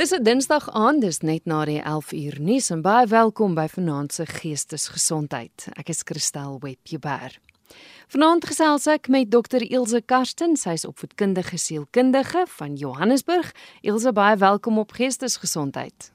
[0.00, 3.66] Dis 'n Dinsdag aand, dis net na die 11 uur nuus en baie welkom by
[3.68, 5.68] Vanaand se Geestesgesondheid.
[5.76, 7.38] Ek is Christel Webber.
[8.08, 13.52] Vanaand gesels ek met Dr Ilse Karsten, sy is opvoedkundige sielkundige van Johannesburg.
[13.80, 16.12] Ilse, baie welkom op Geestesgesondheid.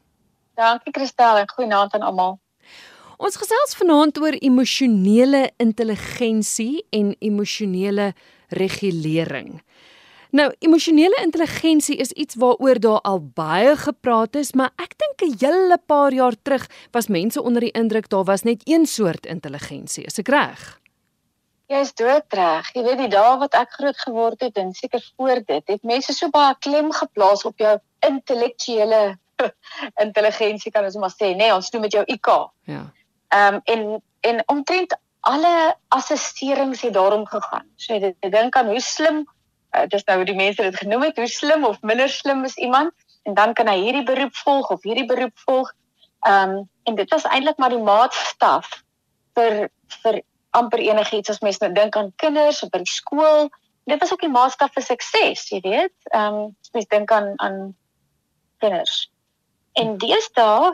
[0.55, 2.39] Dankie Christel en goeienaand aan almal.
[3.17, 8.13] Ons gesels vanaand oor emosionele intelligensie en emosionele
[8.49, 9.61] regulering.
[10.35, 15.37] Nou, emosionele intelligensie is iets waaroor daar al baie gepraat is, maar ek dink 'n
[15.39, 20.03] hele paar jaar terug was mense onder die indruk daar was net een soort intelligensie.
[20.03, 20.79] Is ek reg?
[21.67, 22.73] Jy is doodreg.
[22.73, 26.13] Jy weet die dae wat ek groot geword het en seker voor dit, het mense
[26.13, 29.17] so baie klem geplaas op jou intellektuele
[30.05, 32.51] intelligensie kan ons maar sê, nee, ons doen met jou IQ.
[32.63, 32.91] Ja.
[33.27, 37.65] Ehm um, en en omtrent alle assisterings het daarom gegaan.
[37.75, 39.25] So jy dink aan hoe slim
[39.75, 42.55] uh, dis nou hoe die mense dit genoem het, hoe slim of minder slim is
[42.57, 42.93] iemand
[43.25, 45.73] en dan kan hy hierdie beroep volg of hierdie beroep volg.
[46.25, 48.67] Ehm um, en dit was eintlik maar die maatstaf
[49.33, 49.69] vir
[50.03, 50.21] vir
[50.57, 53.49] amper enigiets as mens nou dink aan kinders of by die skool.
[53.89, 55.95] Dit was ook die maatstaf vir sukses, jy weet.
[56.13, 57.59] Ehm um, as mens dink aan aan
[58.63, 59.09] kinders.
[59.73, 60.71] En deesdae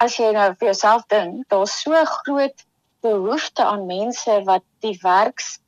[0.00, 2.64] as jy nou vir jouself dink, daar's so groot
[3.04, 5.58] behoefte aan mense wat die werks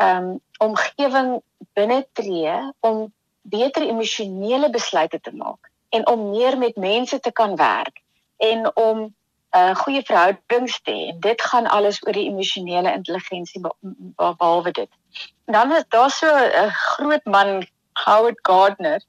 [0.00, 1.30] ehm um, omgewing
[1.76, 3.12] binne tree om
[3.42, 8.02] beter emosionele besluite te maak en om meer met mense te kan werk
[8.36, 9.14] en om
[9.56, 11.12] uh, goeie verhoudings te hê.
[11.18, 13.62] Dit gaan alles oor die emosionele intelligensie
[14.16, 14.90] behalwe dit.
[15.44, 17.66] En dan is daar so 'n groot man
[18.04, 19.02] Howard Gardner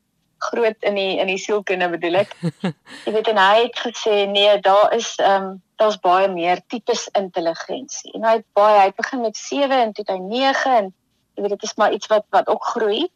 [0.43, 2.35] groot in die in die sielkunde bedoel ek.
[3.05, 7.07] Jy weet en hy het gesê nee, daar is ehm um, daar's baie meer tipes
[7.17, 8.11] intelligensie.
[8.13, 10.91] En hy het baie hy het begin met 7 en toe hy 9 en
[11.35, 13.09] jy weet dit is maar iets wat wat ook groei.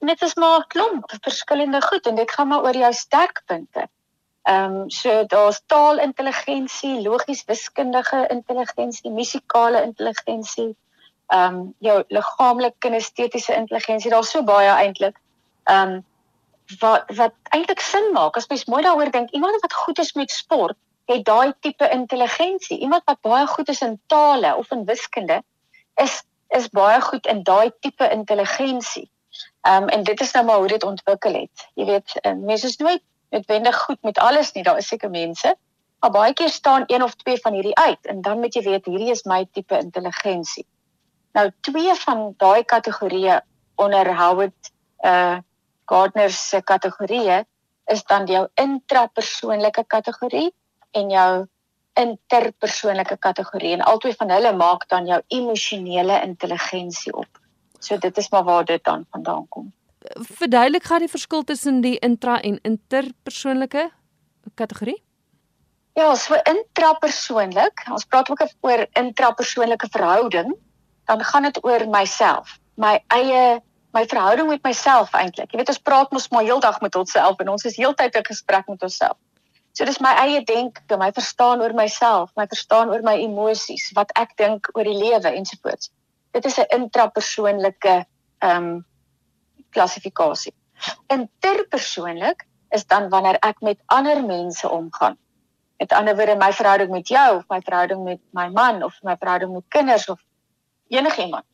[0.00, 3.88] En dit is maar klomp verskillende goed en dit gaan maar oor jou sterkpunte.
[4.44, 10.74] Ehm um, so daar's taalintelligensie, logies wiskundige intelligensie, musikale intelligensie,
[11.26, 14.10] ehm um, jou liggaamlike kinestetiese intelligensie.
[14.10, 15.16] Daar's so baie eintlik.
[15.64, 16.04] Ehm um,
[16.78, 19.30] wat wat eintlik sin maak as mens mooi daaroor dink.
[19.30, 22.78] Iemand wat goed is met sport, het daai tipe intelligensie.
[22.78, 25.42] Iemand wat baie goed is in tale of in wiskunde,
[25.94, 29.10] is is baie goed in daai tipe intelligensie.
[29.60, 31.68] Ehm um, en dit is nou maar hoe dit ontwikkel het.
[31.74, 34.62] Jy weet, uh, mense is nooit noodwendig goed met alles nie.
[34.62, 35.56] Daar is seker mense,
[36.00, 38.84] maar baie keer staan een of twee van hierdie uit en dan moet jy weet
[38.84, 40.66] hierdie is my tipe intelligensie.
[41.32, 43.40] Nou twee van daai kategorieë
[43.74, 45.38] onder Howard uh
[45.90, 47.42] Gardner se kategorieë
[47.92, 50.48] is dan jou intrapersoonlike kategorie
[50.96, 51.46] en jou
[52.00, 57.40] interpersoonlike kategorie en albei van hulle maak dan jou emosionele intelligensie op.
[57.78, 59.72] So dit is maar waar dit dan vandaan kom.
[60.38, 63.90] Verduidelik gou die verskil tussen die intra en interpersoonlike
[64.54, 64.98] kategorie?
[65.94, 70.50] Ja, so intrapersoonlik, ons praat ook oor intrapersoonlike verhouding,
[71.06, 73.60] dan gaan dit oor myself, my eie
[73.94, 75.52] my verhouding met myself eintlik.
[75.52, 78.66] Jy weet ons praat mos maar heeldag met onsself en ons is heeltyd in gesprek
[78.68, 79.18] met onsself.
[79.74, 84.12] So dis my eie denke, my verstaan oor myself, my verstaan oor my emosies, wat
[84.18, 85.90] ek dink oor die lewe ensovoorts.
[86.34, 87.94] Dit is 'n intrapersoonlike
[88.38, 88.84] ehm um,
[89.74, 90.54] klassifikasie.
[91.10, 95.18] Interpersoonlik is dan wanneer ek met ander mense omgaan.
[95.78, 99.16] Met ander woorde, my verhouding met jou of my verhouding met my man of my
[99.16, 100.20] verhouding met kinders of
[100.88, 101.44] enigiemand.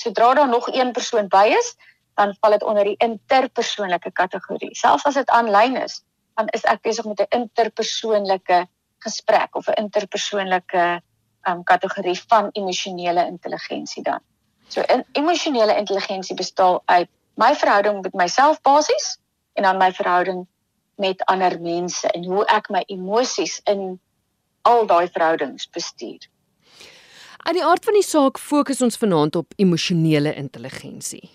[0.00, 1.74] Sodra daar nog een persoon by is,
[2.14, 4.72] dan val dit onder die interpersoonlike kategorie.
[4.76, 6.00] Selfs as dit aanlyn is,
[6.40, 8.66] dan is ek besig met 'n interpersoonlike
[9.04, 11.02] gesprek of 'n interpersoonlike
[11.48, 14.20] um kategorie van emosionele intelligensie dan.
[14.68, 19.18] So in emosionele intelligensie bestaan uit my verhouding met myself basies
[19.52, 20.46] en dan my verhouding
[20.94, 24.00] met ander mense en hoe ek my emosies in
[24.62, 26.29] al daai verhoudings bestuur.
[27.42, 31.30] Uit die aard van die saak fokus ons vanaand op emosionele intelligensie.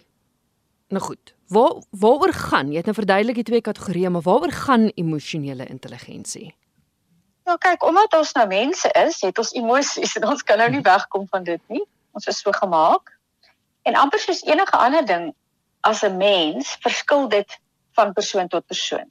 [0.90, 2.72] Nou goed, Waar waaroor gaan?
[2.72, 6.56] Jy het nou verduidelik die twee kategorieë, maar waaroor gaan emosionele intelligensie?
[7.46, 10.82] Nou kyk, omdat ons nou mense is, het ons emosies en ons kan nou nie
[10.82, 11.84] wegkom van dit nie.
[12.18, 13.14] Ons is so gemaak.
[13.86, 15.28] En amper soos enige ander ding
[15.86, 17.60] as 'n mens, verskil dit
[17.94, 19.06] van persoon tot persoon.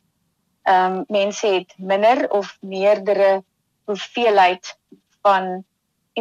[0.62, 3.44] Ehm um, mense het minder of meerdere
[3.84, 4.76] hoeveelheid
[5.22, 5.64] van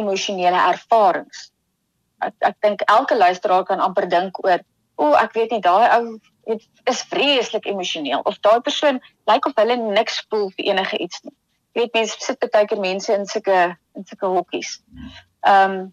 [0.00, 1.50] emosionele ervarings.
[2.24, 4.62] Ek ek dink elke luisteraar kan amper dink oor
[4.96, 6.18] o, ek weet nie daai ou
[6.90, 9.00] is vreeslik emosioneel of daai persoon
[9.30, 11.34] lyk of hulle niks voel vir enige iets nie.
[11.74, 13.60] Jy weet mense sit baie keer mense in sulke
[13.98, 14.78] in sulke hokkies.
[15.46, 15.92] Ehm um,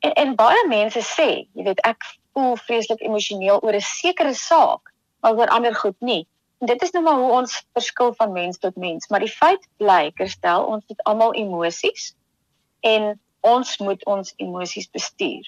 [0.00, 4.94] en, en baie mense sê, jy weet ek voel vreeslik emosioneel oor 'n sekere saak,
[5.20, 6.26] maar oor ander goed nie.
[6.60, 9.66] En dit is nou maar hoe ons verskil van mens tot mens, maar die feit
[9.76, 12.14] bly, Kerstel, ons het almal emosies
[12.80, 15.46] en ons moet ons emosies bestuur.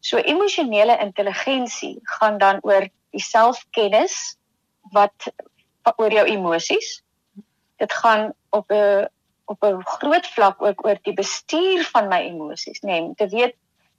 [0.00, 4.36] So emosionele intelligensie gaan dan oor die selfkennis
[4.94, 5.32] wat
[5.96, 7.02] oor jou emosies.
[7.76, 9.08] Dit gaan op 'n
[9.46, 13.28] op 'n groot vlak ook oor die bestuur van my emosies, nê, nee, om te
[13.28, 13.54] weet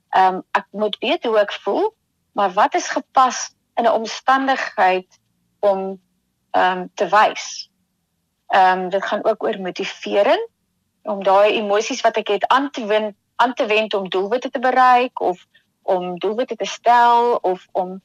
[0.08, 1.94] ehm um, ek moet weet hoe ek voel,
[2.32, 5.18] maar wat is gepas in 'n omstandigheid
[5.60, 6.00] om
[6.50, 7.70] ehm um, te wys.
[8.46, 10.48] Ehm um, dit gaan ook oor motivering
[11.02, 14.58] om daai emosies wat ek het aan te wend aan te wend om doelwitte te
[14.58, 15.46] bereik of
[15.82, 18.00] om doelwitte te stel of om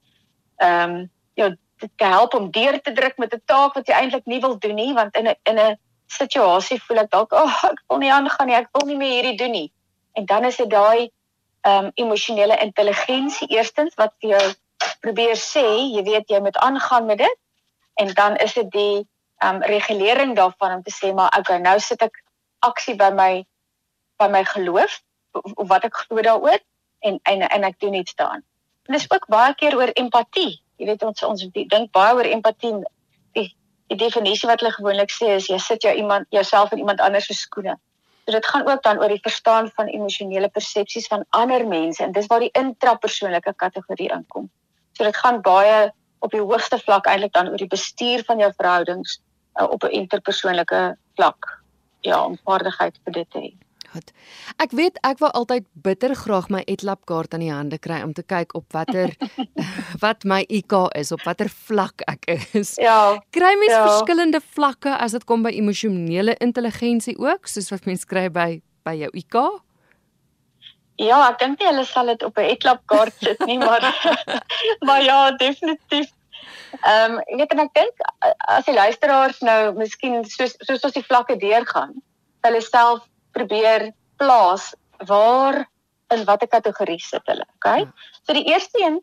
[0.58, 4.26] ehm um, jou te help om deur te druk met 'n taak wat jy eintlik
[4.26, 5.78] nie wil doen nie want in 'n in 'n
[6.08, 9.14] situasie voel ek dalk ag oh, ek wil nie aangaan nie ek wil nie meer
[9.18, 9.70] hierdie doen nie.
[10.14, 11.10] En dan is dit daai
[11.62, 14.46] ehm um, emosionele intelligensie eerstens wat vir jou
[15.00, 15.66] probeer sê
[15.96, 17.38] jy weet jy moet aangaan met dit.
[17.94, 19.08] En dan is dit die
[19.38, 22.24] ehm um, regulering daarvan om te sê maar okay nou sit ek
[22.60, 23.46] aksie by my
[24.18, 25.02] by my geloof
[25.34, 26.60] of, wat ek glo daaroor
[27.00, 28.44] en en en ek doen iets daaraan.
[28.88, 30.62] En dis ook baie keer oor empatie.
[30.78, 32.74] Jy weet ons ons dink baie oor empatie.
[33.38, 33.50] Die
[33.92, 37.28] die definisie wat hulle gewoonlik sê is jy sit jou iemand jouself in iemand anders
[37.30, 37.78] se skoene.
[38.26, 42.12] So dit gaan ook dan oor die verstaan van emosionele persepsies van ander mense en
[42.12, 44.50] dis waar die intrapersoonlike kategorie inkom.
[44.94, 45.92] So dit gaan baie
[46.24, 49.20] op die hoogste vlak eintlik dan oor die bestuur van jou verhoudings
[49.60, 51.60] uh, op 'n interpersoonlike vlak.
[52.02, 53.52] Ja, om vaardigheid vir dit te hê.
[53.94, 54.10] Goed.
[54.58, 58.16] Ek weet ek wou altyd bitter graag my Etlap kaart aan die hande kry om
[58.18, 59.14] te kyk op watter
[60.04, 62.26] wat my IQ is, op watter vlak ek
[62.58, 62.74] is.
[62.82, 63.20] Ja.
[63.38, 63.84] Kry mens ja.
[63.86, 68.96] verskillende vlakke as dit kom by emosionele intelligensie ook, soos wat mens kry by by
[68.98, 69.38] jou IQ?
[71.02, 73.86] Ja, ek dink nie hulle sal dit op 'n Etlap kaart sit nie, maar
[74.88, 76.10] maar ja, definitief.
[76.82, 78.06] Ehm um, weet en ek dink
[78.50, 81.94] as die luisteraars nou miskien soos soos ons die vlakke deurgaan,
[82.42, 83.92] hulle self probeer
[84.22, 84.72] plaas
[85.10, 85.64] waar
[86.14, 87.84] in watter kategorie sit hulle, okay?
[87.84, 87.94] Hmm.
[88.24, 89.02] So die eerste een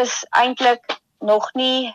[0.00, 1.94] is eintlik nog nie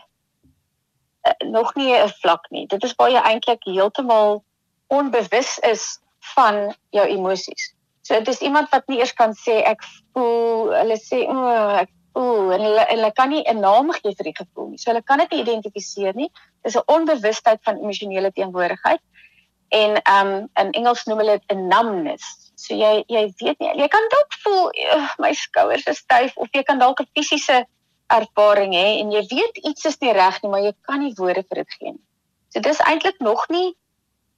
[1.26, 2.66] uh, nog nie 'n vlak nie.
[2.66, 4.44] Dit is waar jy eintlik heeltemal
[4.86, 5.98] onbewus is
[6.34, 7.74] van jou emosies.
[8.02, 9.82] So dit is iemand wat nie eers kan sê ek
[10.14, 14.14] voel, hulle sê o, oh, ek voel en hulle hulle kan nie 'n naam gee
[14.14, 14.78] vir die gevoel nie.
[14.78, 16.30] So hulle kan dit nie identifiseer nie.
[16.62, 19.02] Dis 'n onbewustheid van emosionele teenwoordigheid
[19.68, 22.52] en ehm um, in Engels noem hulle dit 'n numbness.
[22.54, 26.48] So jy jy weet nie, jy kan dalk voel uh, my skouers is styf of
[26.52, 27.66] jy kan dalk 'n fisiese
[28.06, 31.42] ervaring hê en jy weet iets is nie reg nie, maar jy kan nie woorde
[31.42, 32.04] vir dit gee nie.
[32.54, 33.74] So dis eintlik nog nie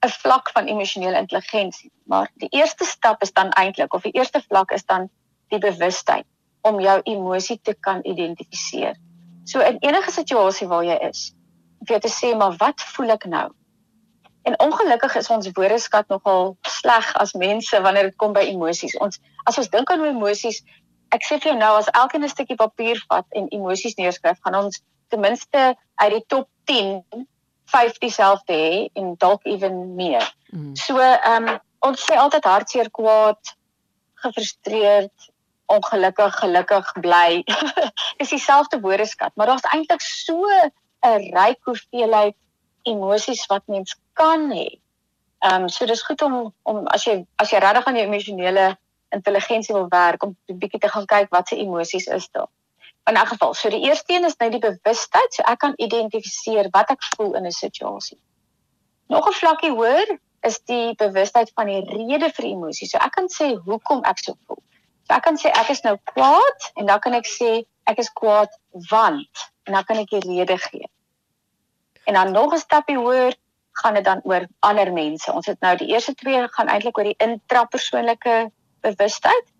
[0.03, 4.41] 'n vlak van emosionele intelligensie, maar die eerste stap is dan eintlik of die eerste
[4.41, 5.11] vlak is dan
[5.49, 6.27] die bewustheid
[6.63, 8.97] om jou emosie te kan identifiseer.
[9.45, 11.33] So in enige situasie waar jy is,
[11.81, 13.49] om vir jou te sê maar wat voel ek nou?
[14.43, 18.97] En ongelukkig is ons woordeskat nogal sleg as mense wanneer dit kom by emosies.
[18.97, 20.63] Ons as ons dink aan emosies,
[21.15, 24.55] ek sê vir jou nou as elkeen 'n stukkie papier vat en emosies neerskryf, gaan
[24.55, 27.27] ons ten minste uit die top 10
[27.69, 30.25] 5 dieselfde hê en dalk ewen meer.
[30.51, 30.77] Mm.
[30.77, 33.55] So ehm um, ons sê altyd hartseer, kwaad,
[34.25, 35.29] gefrustreerd,
[35.71, 37.45] ongelukkig, gelukkig, bly.
[38.19, 40.49] Dis dieselfde woordeskat, maar daar's eintlik so
[41.07, 42.37] 'n ryk hoeveelheid
[42.83, 44.69] emosies wat mens kan hê.
[45.47, 48.69] Ehm um, so dis goed om om as jy as jy regtig aan jou emosionele
[49.17, 52.51] intelligensie wil werk om 'n bietjie te gaan kyk wat se emosies is daar.
[53.09, 56.69] In 'n geval, so die eerste een is net die bewustheid, so ek kan identifiseer
[56.71, 58.19] wat ek voel in 'n situasie.
[59.07, 62.91] Nog 'n vlakkie hoër is die bewustheid van die rede vir emosies.
[62.91, 64.63] So ek kan sê hoekom ek so voel.
[65.07, 68.13] So ek kan sê ek is nou kwaad en dan kan ek sê ek is
[68.13, 68.53] kwaad
[68.91, 70.89] want en dan kan ek die rede gee.
[72.05, 73.35] En dan nog 'n stapie hoër
[73.81, 75.33] gaan dit dan oor ander mense.
[75.33, 79.53] Ons het nou die eerste twee gaan eintlik oor die intrapersoonlike bewustheid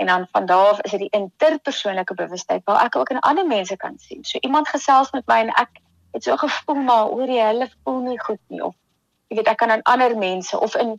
[0.00, 3.46] en dan van daar af is dit die interpersoonlike bewustheid waar ek ook in ander
[3.46, 4.24] mense kan sien.
[4.24, 8.00] So iemand gesels met my en ek het so gevoel maar oor die hulle voel
[8.06, 8.74] nie goed nie of
[9.28, 10.96] jy weet ek kan aan ander mense of in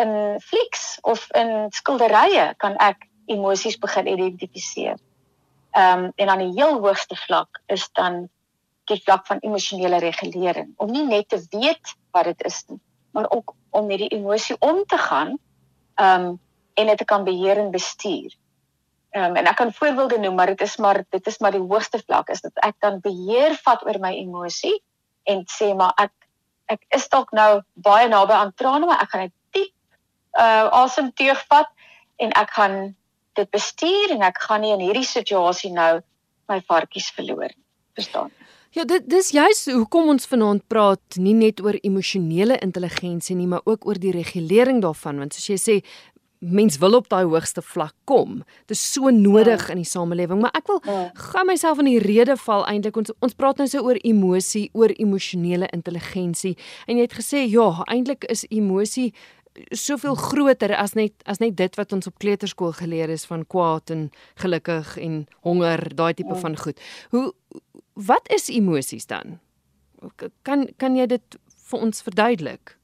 [0.00, 4.96] in flieks of in skilderye kan ek emosies begin identifiseer.
[5.74, 8.28] Ehm um, en aan die heel hoogste vlak is dan
[8.90, 12.80] die vlak van emosionele regulering om nie net te weet wat dit is nie
[13.14, 15.38] maar ook om met die emosie om te gaan
[15.94, 16.40] um
[16.74, 18.34] en dit te kan beheer en bestuur.
[19.14, 22.02] Um en ek kan voorbeelde noem maar dit is maar dit is maar die hoogste
[22.06, 24.74] vlak is dat ek dan beheer vat oor my emosie
[25.30, 26.12] en sê maar ek
[26.74, 29.72] ek is dalk nou baie naby aan trane maar ek gaan net diep
[30.42, 31.70] uh asem teug vat
[32.18, 32.78] en ek gaan
[33.38, 36.02] dit bestuur en ek gaan nie in hierdie situasie nou
[36.50, 37.54] my varkies verloor.
[37.94, 38.34] Verstaan?
[38.74, 43.62] Ja, dit dis juist hoekom ons vanaand praat nie net oor emosionele intelligensie nie, maar
[43.70, 45.76] ook oor die regulering daarvan, want soos jy sê,
[46.44, 48.40] mens wil op daai hoogste vlak kom.
[48.66, 49.70] Dit is so nodig ja.
[49.72, 51.06] in die samelewing, maar ek wil ja.
[51.30, 54.92] gou myself in die rede val eintlik ons ons praat nou so oor emosie, oor
[54.98, 56.56] emosionele intelligensie.
[56.90, 59.12] En jy het gesê ja, eintlik is emosie
[59.70, 63.94] soveel groter as net as net dit wat ons op kleuterskool geleer is van kwaad
[63.94, 64.08] en
[64.42, 66.40] gelukkig en honger, daai tipe ja.
[66.42, 66.82] van goed.
[67.14, 67.28] Hoe
[67.94, 69.38] wat is emosies dan?
[70.42, 71.36] Kan kan jy dit
[71.70, 72.76] vir ons verduidelik?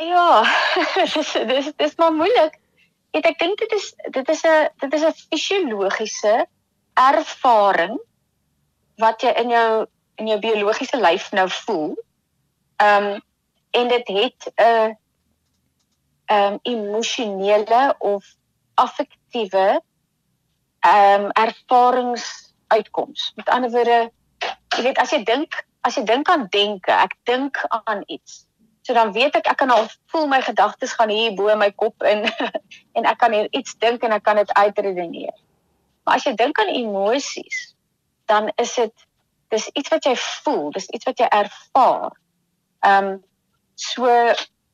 [0.00, 0.42] Ja,
[1.14, 2.56] dis dis dis maar moeilik.
[3.12, 6.46] Ek ek dink dit is dit is 'n dit is 'n fisiologiese
[6.94, 7.98] ervaring
[8.96, 9.86] wat jy in jou
[10.16, 11.94] in jou biologiese lyf nou voel.
[12.76, 13.22] Ehm um,
[13.72, 14.96] en dit het 'n
[16.26, 18.24] ehm um, emosionele of
[18.74, 19.82] affektiewe
[20.80, 21.30] ehm um,
[22.72, 23.32] ervaringsuitkoms.
[23.36, 24.10] Met ander woorde,
[24.76, 28.46] jy weet as jy dink, as jy dink aan denke, ek dink aan iets.
[28.82, 32.02] So dan weet ek ek kan al voel my gedagtes gaan hier bo my kop
[32.02, 32.26] in
[32.96, 35.34] en ek kan hier iets dink en ek kan dit uitredeneer.
[36.04, 37.76] Maar as jy dink aan emosies,
[38.26, 39.06] dan is dit
[39.54, 42.10] dis iets wat jy voel, dis iets wat jy ervaar.
[42.82, 43.20] Ehm um,
[43.78, 44.08] so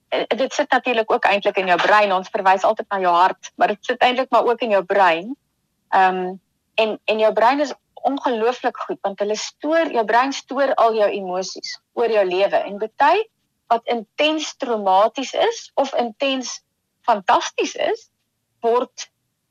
[0.09, 2.13] Eh, dit sit natuurlik ook eintlik in jou brein.
[2.13, 5.37] Ons verwys altyd na jou hart, maar dit sit eintlik maar ook in jou brein.
[5.89, 6.41] Ehm um,
[6.75, 7.75] en en jou brein is
[8.11, 12.79] ongelooflik goed want hulle stoor jou brein stoor al jou emosies oor jou lewe en
[12.85, 13.25] baie
[13.69, 16.61] wat intens traumaties is of intens
[17.09, 18.09] fantasties is
[18.65, 19.09] word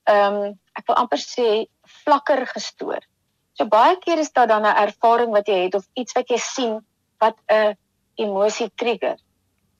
[0.07, 1.67] ehm um, ek wil amper sê
[2.03, 3.01] vlakker gestoor.
[3.57, 6.37] So baie keer is daar dan 'n ervaring wat jy het of iets wat jy
[6.37, 6.75] sien
[7.19, 7.75] wat 'n
[8.15, 9.17] emosie trigger.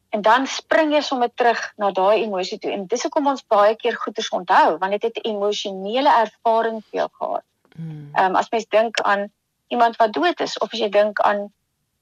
[0.09, 2.71] En dan spring jy sommer terug na daai emosie toe.
[2.71, 6.99] En dis hoekom ons baie keer goeders onthou, want dit het 'n emosionele ervaring vir
[6.99, 7.43] jou gehad.
[7.77, 8.09] Hmm.
[8.13, 9.27] Ehm um, as mens dink aan
[9.67, 11.49] iemand wat dood is of as jy dink aan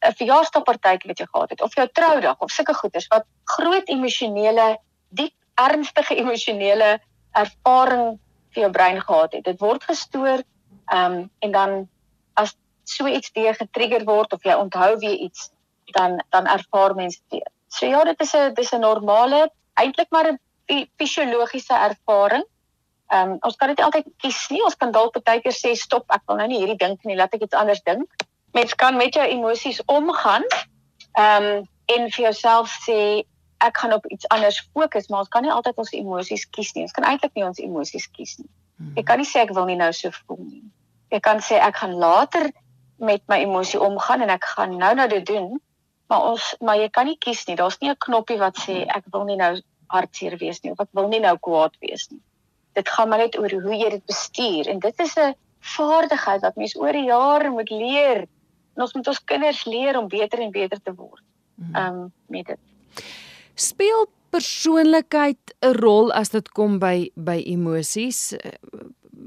[0.05, 4.77] 'n verjaarsdagpartytjie wat jy gehad het of jou troudag of sulke goeders wat groot emosionele,
[5.09, 6.99] diep ernstige emosionele
[7.31, 8.19] ervaring
[8.53, 9.43] vir jou brein gehad het.
[9.43, 10.43] Dit word gestoor
[10.85, 11.89] ehm um, en dan
[12.33, 15.51] as so iets weer getrigger word of jy onthou weer iets
[15.97, 17.49] dan dan ervaar mense dit.
[17.67, 20.39] So ja, dit is 'n dis 'n normale, eintlik maar 'n
[20.97, 22.45] fisiologiese ervaring.
[23.13, 24.63] Ehm um, ons kan dit altyd kies nie.
[24.65, 27.33] Ons kan dalk baie keer sê stop, ek wil nou nie hierdie dink nie, laat
[27.37, 28.25] ek iets anders dink.
[28.57, 30.43] Mens kan met jou emosies omgaan.
[31.13, 33.23] Ehm um, en vir jouself sê
[33.61, 36.85] ek gaan op iets anders fokus, maar ons kan nie altyd ons emosies kies nie.
[36.87, 38.49] Ons kan eintlik nie ons emosies kies nie.
[38.97, 40.63] Ek kan nie sê ek wil nie nou so voel nie.
[41.13, 42.49] Ek kan sê ek gaan later
[42.97, 45.55] met my emosie omgaan en ek gaan nou nou dit doen
[46.09, 47.55] maar ons maar jy kan nie kies nie.
[47.55, 49.53] Daar's nie 'n knoppie wat sê ek wil nie nou
[49.87, 52.21] hartseer wees nie of ek wil nie nou kwaad wees nie.
[52.75, 55.35] Dit gaan maar net oor hoe jy dit bestuur en dit is 'n
[55.75, 58.27] vaardigheid wat mens oor die jare moet leer.
[58.75, 61.23] En ons moet ons kinders leer om beter en beter te word.
[61.55, 61.75] Mhm.
[61.75, 62.59] Ehm um, met dit.
[63.55, 68.35] Speel persoonlikheid 'n rol as dit kom by by emosies?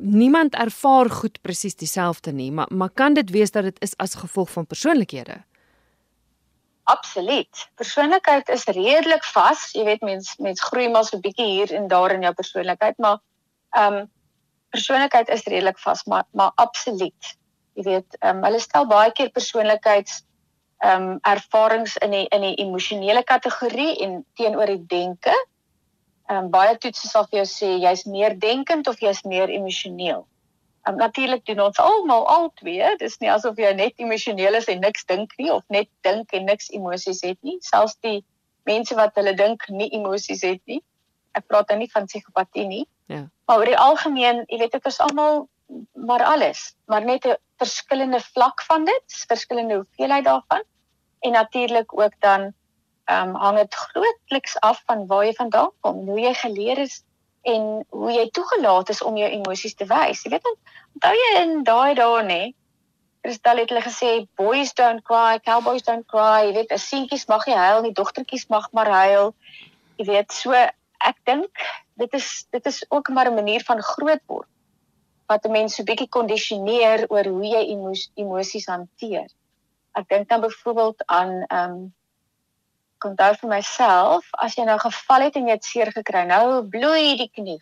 [0.00, 4.14] Niemand ervaar goed presies dieselfde nie, maar maar kan dit wees dat dit is as
[4.14, 5.44] gevolg van persoonlikhede?
[6.88, 7.68] Absoluut.
[7.74, 9.72] Persoonlikheid is redelik vas.
[9.72, 12.98] Jy weet mens mens groei maar so 'n bietjie hier en daar in jou persoonlikheid,
[12.98, 13.18] maar
[13.76, 14.06] ehm um,
[14.70, 17.36] persoonlikheid is redelik vas, maar maar absoluut.
[17.74, 20.24] Jy weet, ehm um, hulle stel baie keer persoonlikheids
[20.78, 25.34] ehm um, ervarings in die in die emosionele kategorie en teenoor die denke.
[26.28, 30.26] Ehm um, baie toetse sal vir jou sê jy's meer denkend of jy's meer emosioneel.
[30.88, 32.96] Um, Natuurlik doen ons almal al twee.
[32.96, 36.46] Dis nie asof jy net emosioneel is en niks dink nie of net dink en
[36.48, 37.58] niks emosies het nie.
[37.60, 38.22] Selfs die
[38.68, 40.80] mense wat hulle dink nie emosies het nie.
[41.36, 42.84] Ek praat nou nie van psigopatie nie.
[43.08, 43.24] Ja.
[43.48, 45.46] Maar oor die algemeen, jy weet dit is almal
[45.92, 50.62] maar alles, maar net 'n verskillende vlak van dit, verskillende hoeveelheid daarvan.
[51.20, 52.52] En natuurlik ook dan
[53.04, 57.02] ehm um, hang dit grootliks af van waar jy vandaan kom, hoe jy geleer is
[57.42, 60.22] en hoe jy toegelaat is om jou emosies te wys.
[60.22, 60.48] Jy weet
[60.94, 62.42] onthou jy in daai dae nê?
[63.20, 66.46] Kristal het hulle gesê boys don't cry, cowboys don't cry.
[66.46, 69.34] Jy weet, seentjies mag nie huil nie, dogtertjies mag maar huil.
[69.96, 71.64] Jy weet, so ek dink
[71.98, 74.48] dit is dit is ook maar 'n manier van groot word
[75.26, 77.62] wat 'n mens so bietjie kondisioneer oor hoe jy
[78.14, 79.28] emosies hanteer.
[79.92, 81.94] Ek dink dan byvoorbeeld aan ehm um,
[82.98, 86.62] kon onthou vir myself as jy nou geval het en jy het seer gekry nou
[86.62, 87.58] bloei die knie.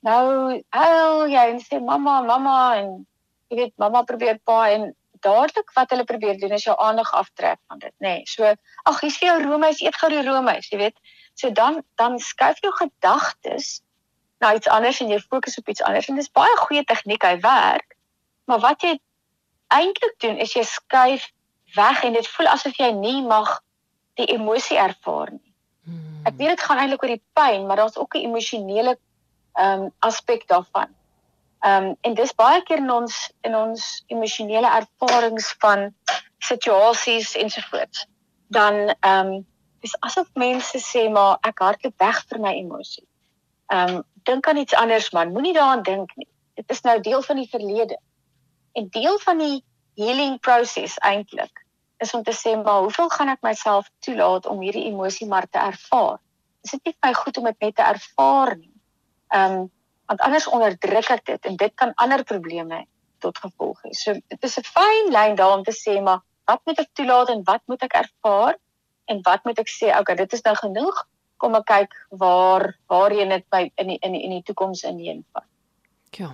[0.00, 3.06] Nou huil jy en sê mamma mamma en
[3.48, 7.58] jy weet mamma probeer pa en dadelik wat hulle probeer doen is jou aandag aftrek
[7.68, 8.08] van dit nê.
[8.08, 8.44] Nee, so
[8.84, 10.98] ag hier's vir jou roomys eet gou die roomys jy weet
[11.36, 13.80] so dan dan skuif jou gedagtes
[14.40, 17.36] na iets anders en jy fokus op iets anders en dis baie goeie tegniek hy
[17.44, 17.96] werk
[18.50, 18.96] maar wat jy
[19.72, 21.30] eintlik doen is jy skuif
[21.76, 23.58] weg en dit voel asof jy nie mag
[24.16, 25.52] die emosie ervaar nie.
[25.86, 26.22] Hmm.
[26.28, 28.96] Ek weet dit gaan eintlik oor die pyn, maar daar's ook 'n emosionele
[29.56, 30.94] ehm um, aspek daarvan.
[31.60, 35.94] Ehm um, en dis baie keer in ons in ons emosionele ervarings van
[36.38, 38.06] situasies ensovoorts.
[38.48, 39.46] Dan ehm um,
[39.84, 43.06] dis asof mense sê maar ek hardloop weg vir my emosie.
[43.72, 46.28] Ehm um, dink aan iets anders man, moenie daaraan dink nie.
[46.58, 47.98] Dit is nou deel van die verlede.
[48.74, 49.64] En deel van die
[49.94, 51.62] healing proses eintlik
[52.02, 55.58] is om te sê maar hoeveel gaan ek myself toelaat om hierdie emosie maar te
[55.58, 56.18] ervaar?
[56.64, 58.74] Is dit nie vir my goed om dit net te ervaar nie?
[59.32, 59.72] Ehm um,
[60.06, 62.84] want anders onderdruk ek dit en dit kan ander probleme
[63.24, 63.90] tot gevolg hê.
[63.90, 67.28] So dit is 'n fyn lyn daar om te sê maar wat moet ek toelaat
[67.34, 68.54] en wat moet ek ervaar
[69.06, 71.04] en wat moet ek sê okay dit is nou genoeg
[71.42, 75.22] kom ek kyk waar waarheen dit by in die, in die, in die toekoms inheen
[75.32, 75.46] vat.
[76.16, 76.32] Ja.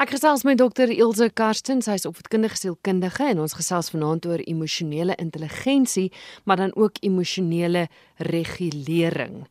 [0.00, 4.40] Ek gesels met dokter Ilse Karsten, sy is opvoedkundige sielkundige en ons gesels vanaand oor
[4.46, 6.08] emosionele intelligensie,
[6.48, 7.88] maar dan ook emosionele
[8.30, 9.42] regulering.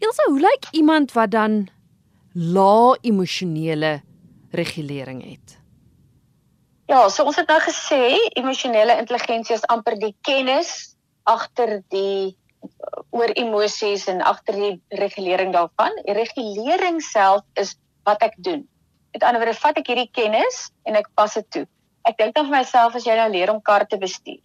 [0.00, 1.66] Ilse, hoe lyk iemand wat dan
[2.32, 4.00] lae emosionele
[4.56, 5.60] regulering het?
[6.86, 10.95] Ja, so ons het nou gesê emosionele intelligensie is amper die kennis
[11.26, 12.36] agter die
[13.14, 15.94] oor emosies en agter die regulering daarvan.
[16.06, 18.66] Die regulering self is wat ek doen.
[19.14, 21.64] Met ander woorde, vat ek hierdie kennis en ek pas dit toe.
[22.06, 24.42] Ek dink dan vir myself as jy nou leer om kar te bestuur.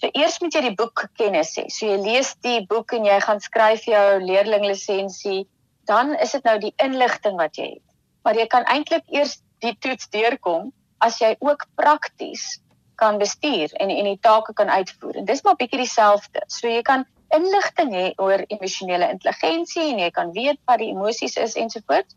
[0.00, 1.66] So eers moet jy die boek kennis hê.
[1.68, 5.44] So jy lees die boek en jy gaan skryf jou leerlinglisensie,
[5.88, 7.86] dan is dit nou die inligting wat jy het.
[8.24, 10.70] Maar jy kan eintlik eers die toets deurkom
[11.04, 12.60] as jy ook prakties
[13.00, 15.16] kan bestuur en en die take kan uitvoer.
[15.22, 16.44] En dis maar bietjie dieselfde.
[16.46, 21.36] So jy kan inligting hê oor emosionele intelligensie en jy kan weet wat die emosies
[21.40, 22.16] is ensovoorts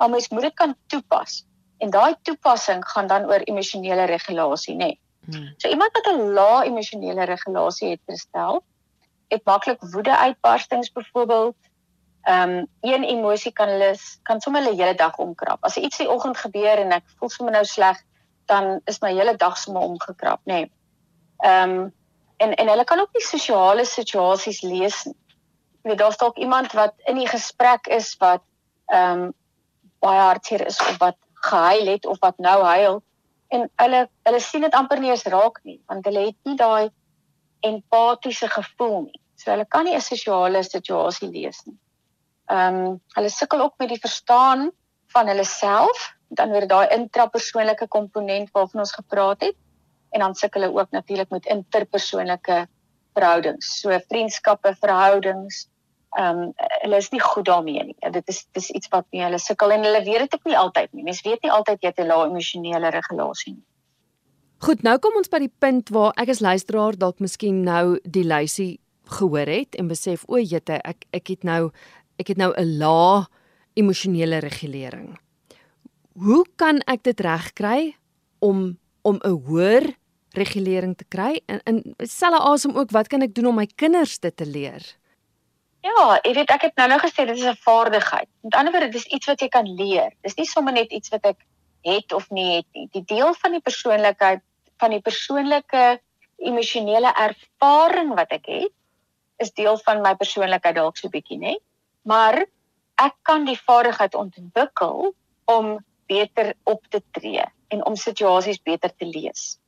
[0.00, 1.46] maar mens moet dit kan toepas.
[1.78, 4.84] En daai toepassing gaan dan oor emosionele regulasie, nê.
[4.84, 5.00] Nee.
[5.30, 5.54] Hmm.
[5.56, 8.64] So iemand wat 'n lae emosionele regulasie het gestel,
[9.28, 11.56] het maklik woede-uitbarstings byvoorbeeld.
[12.22, 15.64] Ehm um, een emosie kan hulle kan sommer hulle hele dag omkrap.
[15.64, 18.02] As iets die oggend gebeur en ek voel sommer nou sleg,
[18.50, 20.60] dan is my hele dag sommer omgekrap, nê.
[20.60, 20.70] Nee.
[21.46, 21.88] Ehm um,
[22.40, 25.16] en en hulle kan ook nie sosiale situasies lees nie.
[25.82, 28.42] Jy weet daar's dalk iemand wat in die gesprek is wat
[28.86, 29.32] ehm um,
[30.00, 33.02] baie hartseer is of wat gehuil het of wat nou huil
[33.48, 36.90] en hulle hulle sien dit amper nie eens raak nie want hulle het nie daai
[37.60, 39.20] empatiese gevoel nie.
[39.36, 41.78] So hulle kan nie 'n sosiale situasie lees nie.
[42.48, 44.70] Ehm um, hulle sukkel ook met die verstaan
[45.12, 49.56] van hulle self, dan word daai intrapersoonlike komponent waarvan ons gepraat het
[50.10, 52.66] en dan sukkel hulle ook natuurlik met interpersoonlike
[53.14, 55.66] verhoudings, so vriendskappe, verhoudings,
[56.18, 57.96] ehm um, hulle is nie goed daarmee nie.
[58.10, 60.92] Dit is dis iets wat nie hulle sukkel en hulle weet dit ook nie altyd
[60.92, 61.04] nie.
[61.06, 63.66] Mense weet nie altyd jy het 'n lae emosionele regulasie nie.
[64.60, 68.24] Goed, nou kom ons by die punt waar ek as luisteraar dalk miskien nou die
[68.24, 71.70] lysie gehoor het en besef o, jette, ek ek het nou
[72.18, 73.26] ek het nou 'n lae
[73.74, 75.18] emosionele regulering.
[76.20, 77.96] Hoe kan ek dit regkry
[78.44, 79.84] om om 'n hoër
[80.36, 81.40] regulering te kry?
[81.46, 84.84] En in selfe asem ook, wat kan ek doen om my kinders dit te leer?
[85.80, 88.28] Ja, ek weet ek het nou nou gesê dit is 'n vaardigheid.
[88.42, 90.12] Met ander woorde, dis iets wat jy kan leer.
[90.20, 91.40] Dis nie sommer net iets wat ek
[91.84, 92.88] het of nie het nie.
[92.92, 94.42] Die deel van die persoonlikheid,
[94.76, 96.00] van die persoonlike
[96.36, 98.72] emosionele ervaring wat ek het,
[99.38, 101.56] is deel van my persoonlikheid dalk so bietjie, nê?
[102.02, 102.44] Maar
[102.94, 105.78] ek kan die vaardigheid ontwikkel om
[106.10, 109.60] beter op te tree en om situasies beter te lees.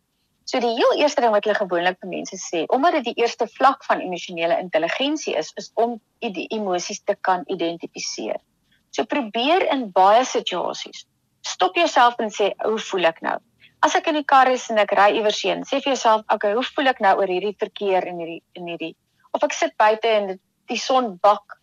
[0.50, 3.46] So die heel eerste ding wat hulle gewoonlik vir mense sê, omdat dit die eerste
[3.46, 8.40] vlak van emosionele intelligensie is, is om die emosies te kan identifiseer.
[8.92, 11.06] So probeer in baie situasies
[11.46, 13.38] stop jouself en sê, "Hoe voel ek nou?"
[13.82, 16.34] As ek in die kar is en ek ry iewers heen, sê vir jouself, "Oké,
[16.34, 18.96] okay, hoe voel ek nou oor hierdie verkeer en hierdie en hierdie
[19.32, 20.38] of ek sit buite en
[20.70, 21.58] die son bak.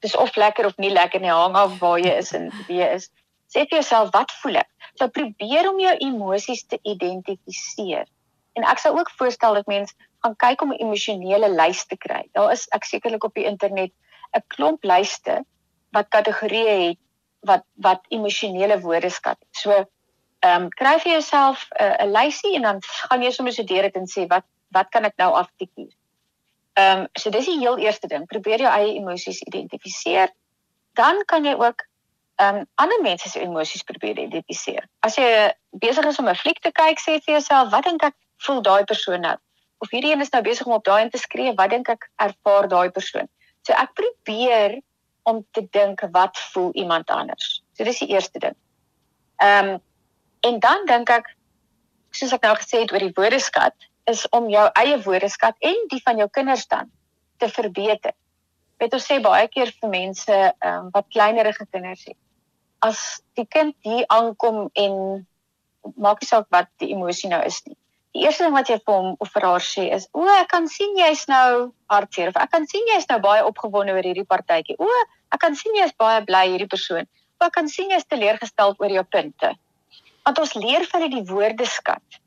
[0.00, 2.88] Dis of lekker of nie lekker nie, hang af waar jy is en wie jy
[2.96, 3.10] is.
[3.50, 8.06] Sê vir jouself, "Wat voel ek?" So probeer om jou emosies te identifiseer.
[8.54, 12.28] En ek sou ook voorstel dat mense gaan kyk om 'n emosionele lys te kry.
[12.32, 13.92] Daar is ek sekerlik op die internet
[14.36, 15.44] 'n klomp lyste
[15.90, 16.98] wat kategorieë het
[17.40, 19.38] wat wat emosionele woordeskat.
[19.50, 19.70] So
[20.40, 23.82] ehm um, kry vir jouself 'n uh, lysie en dan gaan jy sommer so deur
[23.82, 25.92] dit en sê wat wat kan ek nou aftik hier?
[26.74, 28.26] Ehm um, so dis die heel eerste ding.
[28.26, 30.30] Probeer jou eie emosies identifiseer.
[30.94, 31.86] Dan kan jy ook
[32.40, 34.86] um ander mense se emosies probeer identifiseer.
[35.06, 38.14] As jy besig is om 'n fliek te kyk, sê vir jouself, wat dink ek
[38.46, 39.36] voel daai persoon nou?
[39.80, 42.08] Of hierdie een is nou besig om op daai in te skree, wat dink ek
[42.16, 43.28] ervaar daai persoon?
[43.66, 44.80] So ek probeer
[45.22, 47.62] om te dink wat voel iemand anders.
[47.76, 48.56] So dis die eerste ding.
[49.42, 49.80] Um
[50.40, 51.36] en dan dink ek
[52.10, 53.74] soos ek nou gesê het oor die woordeskat,
[54.08, 56.90] is om jou eie woordeskat en die van jou kinders dan
[57.38, 58.16] te verbeter.
[58.80, 62.16] Weet ons sê baie keer vir mense um, wat kleinerige kinders het.
[62.82, 65.26] As die kind hier aankom en
[65.96, 67.76] maak nie saak wat die emosie nou is nie.
[68.16, 70.66] Die eerste ding wat jy vir hom of vir haar sê is: "O, ek kan
[70.68, 74.76] sien jy's nou hartseer of ek kan sien jy's nou baie opgewonde oor hierdie partytjie.
[74.78, 74.88] O,
[75.32, 77.06] ek kan sien jy's baie bly hierdie persoon.
[77.38, 79.54] O, ek kan sien jy's teleurgestel oor jou punte."
[80.26, 82.20] Want ons leer van hulle die woordeskat.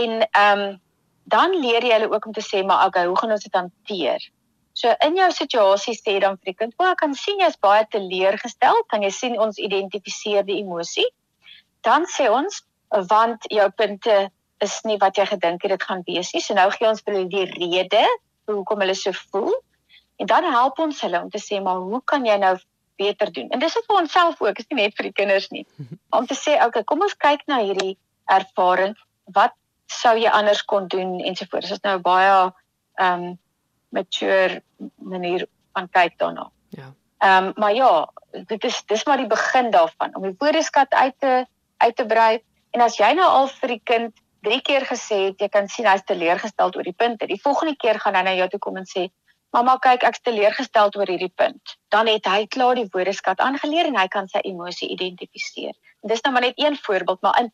[0.00, 0.80] En ehm um,
[1.26, 4.30] dan leer jy hulle ook om te sê, "Maar okay, hoe gaan ons dit hanteer?"
[4.76, 7.84] So in jou situasie sê dan vir die kind: "O, ek kan sien jy's baie
[7.92, 8.82] teleurgestel.
[8.92, 11.06] Kan jy sien ons identifiseer die emosie?"
[11.86, 12.62] Dan sê ons
[13.08, 14.16] want jou punte
[14.60, 16.42] is nie wat jy gedink het dit gaan wees nie.
[16.44, 18.04] So nou gee ons vir hulle die rede
[18.48, 19.54] hoekom hulle so voel.
[20.20, 22.56] En dan help ons hulle om te sê maar hoe kan jy nou
[22.96, 23.48] beter doen?
[23.52, 25.66] En dis ook vir onsself ook, is nie net vir die kinders nie.
[26.16, 27.98] Om te sê, okay, kom ons kyk na hierdie
[28.32, 28.94] ervaring.
[29.36, 29.52] Wat
[29.92, 31.68] sou jy anders kon doen ensovoorts.
[31.68, 32.30] Dit is nou baie
[33.00, 33.34] ehm um,
[33.88, 34.62] mature
[34.96, 36.50] manier van kyk daarna.
[36.68, 36.92] Ja.
[37.18, 41.14] Ehm um, maar ja, dit is dis maar die begin daarvan om die woordeskat uit
[41.18, 41.46] te
[41.76, 44.14] uit te brei en as jy nou al vir die kind
[44.46, 47.26] drie keer gesê het jy kan sien hy's teleurgestel oor die punte.
[47.26, 49.08] Die volgende keer gaan hy na jou toe kom en sê
[49.54, 51.76] Mamma kyk ek's teleurgestel oor hierdie punt.
[51.94, 55.72] Dan het hy klaar die woordeskat aangeleer en hy kan sy emosie identifiseer.
[56.02, 57.52] En dis nou maar net een voorbeeld, maar in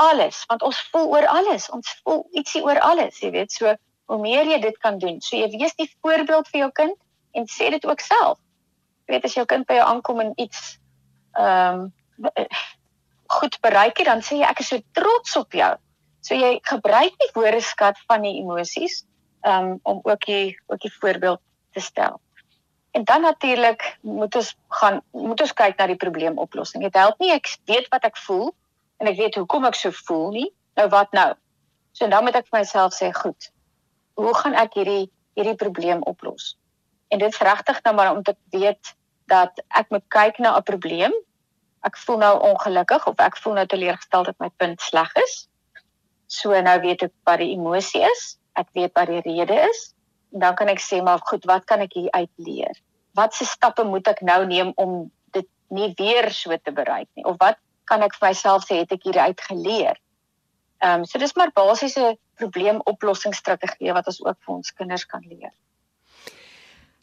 [0.00, 1.68] alles, want ons voel oor alles.
[1.70, 3.52] Ons voel ietsie oor alles, jy weet.
[3.52, 3.74] So
[4.12, 5.20] hoe meer jy dit kan doen.
[5.24, 6.98] So jy wees die voorbeeld vir jou kind
[7.38, 8.38] en sê dit ook self.
[9.08, 10.76] Jy weet as jou kind by jou aankom en iets
[11.40, 11.90] ehm um,
[13.32, 15.70] goed bereik het, dan sê jy ek is so trots op jou.
[16.20, 19.06] So jy gebruik die woordeskat van die emosies
[19.48, 21.40] um, om ook die ook die voorbeeld
[21.72, 22.20] te stel.
[22.92, 26.84] En dan natuurlik moet ons gaan moet ons kyk na die probleemoplossing.
[26.84, 28.52] Dit help nie ek weet wat ek voel
[29.00, 30.50] en ek weet hoekom ek so voel nie.
[30.76, 31.32] Nou wat nou?
[31.96, 33.48] So dan moet ek vir myself sê, goed.
[34.14, 36.56] Hoe gaan ek hierdie hierdie probleem oplos?
[37.08, 38.94] En dit is regtig nou maar om te weet
[39.32, 41.12] dat ek moet kyk na 'n probleem.
[41.82, 45.48] Ek voel nou ongelukkig of ek voel nou teleurgesteld dat my punt sleg is.
[46.26, 49.94] So nou weet ek wat die emosie is, ek weet wat die rede is,
[50.32, 52.76] en dan kan ek sê maar goed, wat kan ek hier uit leer?
[53.12, 57.24] Watse stappe moet ek nou neem om dit nie weer so te bereik nie?
[57.24, 60.00] Of wat kan ek vir myself sê het ek hier uit geleer?
[60.82, 65.52] Ehm um, so dis maar basiese probleemoplossingsstrategieë wat ons ook vir ons kinders kan leer.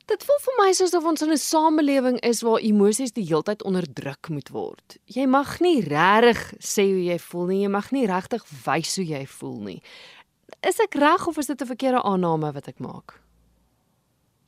[0.10, 3.64] Dit voel vir my soos of ons in 'n samelewing is waar emosies die heeltyd
[3.64, 4.98] onderdruk moet word.
[5.06, 9.06] Jy mag nie regtig sê hoe jy voel nie, jy mag nie regtig wys hoe
[9.06, 9.82] jy voel nie.
[10.62, 13.22] Is ek reg of is dit 'n verkeerde aanname wat ek maak?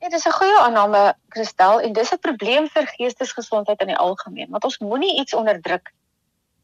[0.02, 3.98] Ja, dit is 'n goeie aanname, Christel, en dis 'n probleem vir geestesgesondheid in die
[3.98, 5.94] algemeen, want ons moenie iets onderdruk.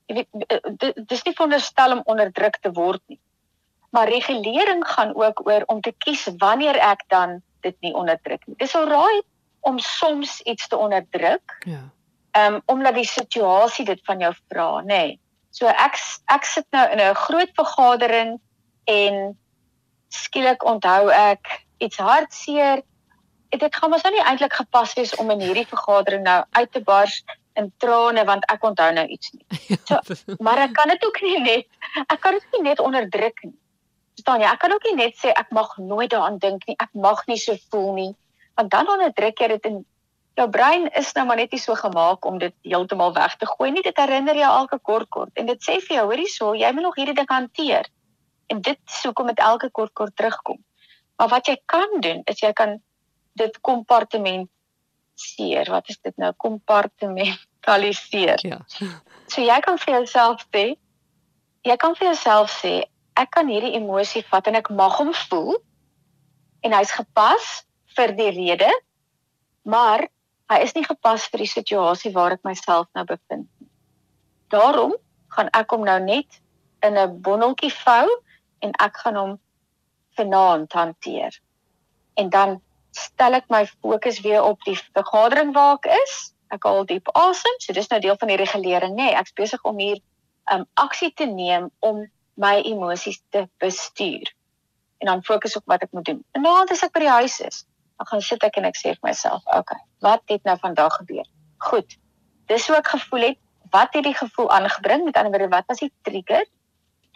[0.08, 0.28] Weet,
[1.08, 3.20] dis nie veronderstel om onderdruk te word nie.
[3.92, 8.56] Maar regulering gaan ook oor om te kies wanneer ek dan dit nie onderdruk nie.
[8.60, 9.22] Dis alraai
[9.68, 11.58] om soms iets te onderdruk.
[11.68, 11.84] Ja.
[12.32, 14.86] Ehm um, omdat die situasie dit van jou vra, nê.
[14.86, 15.20] Nee.
[15.52, 15.98] So ek
[16.30, 18.40] ek sit nou in 'n groot vergadering
[18.86, 19.38] en
[20.08, 22.84] skielik onthou ek iets hartseer.
[23.50, 26.82] Dit gaan mos nou nie eintlik gepas wees om in hierdie vergadering nou uit te
[26.82, 27.24] bars
[27.58, 29.46] in trane want ek onthou nou iets nie.
[29.88, 30.00] So,
[30.44, 33.56] maar ek kan dit ook nie net ek kan dit nie net onderdruk nie
[34.18, 34.50] verstaan jy?
[34.50, 36.76] Ek kan ook nie net sê ek mag nooit daaraan dink nie.
[36.80, 38.16] Ek mag nie so voel nie.
[38.58, 39.86] Want dan onderdruk jy dit in
[40.38, 43.72] jou brein is nou maar net nie so gemaak om dit heeltemal weg te gooi
[43.72, 43.84] nie.
[43.84, 46.84] Dit herinner jou elke kort kort en dit sê vir jou, hoorie so, jy moet
[46.84, 47.88] nog hierdie ding hanteer.
[48.50, 50.60] En dit soek om met elke kort kort terugkom.
[51.18, 52.78] Maar wat jy kan doen is jy kan
[53.38, 53.62] dit
[55.18, 55.70] kompartementeer.
[55.70, 56.34] Wat is dit nou?
[56.38, 58.48] Kompartementaliseer.
[58.48, 58.66] Ja.
[59.28, 60.78] So jy kan vir jouself sê
[61.68, 62.88] jy kan vir jouself sê
[63.20, 65.60] ek kan hierdie emosie vat en ek mag hom voel
[66.64, 68.72] en hy's gepas vir die rede
[69.68, 70.08] maar
[70.48, 73.68] hy is nie gepas vir die situasie waar ek myself nou bevind nie.
[74.48, 74.96] Daarom
[75.36, 76.40] gaan ek hom nou net
[76.88, 78.08] in 'n bondeltjie vou
[78.64, 79.36] en ek gaan hom
[80.16, 81.36] vanaand hanteer.
[82.16, 82.62] En dan
[82.98, 86.18] stel ek my fokus weer op die vergadering waar ek is.
[86.54, 87.58] Ek haal diep asem.
[87.64, 89.10] So dis nou deel van die regulering, nê.
[89.10, 90.00] Nee, ek's besig om hier
[90.54, 92.06] um, aksie te neem om
[92.40, 94.32] my emosies te bestuur.
[95.02, 96.22] En dan fokus op wat ek moet doen.
[96.34, 97.66] En nou as ek by die huis is,
[97.98, 101.02] dan gaan sit ek en ek sê vir myself, "Oké, okay, wat het nou vandag
[101.02, 101.26] gebeur?"
[101.58, 101.98] Goed.
[102.48, 103.38] Dis hoe ek gevoel het.
[103.72, 105.04] Wat het die gevoel aangebring?
[105.04, 106.46] Met ander woorde, wat was die trigger?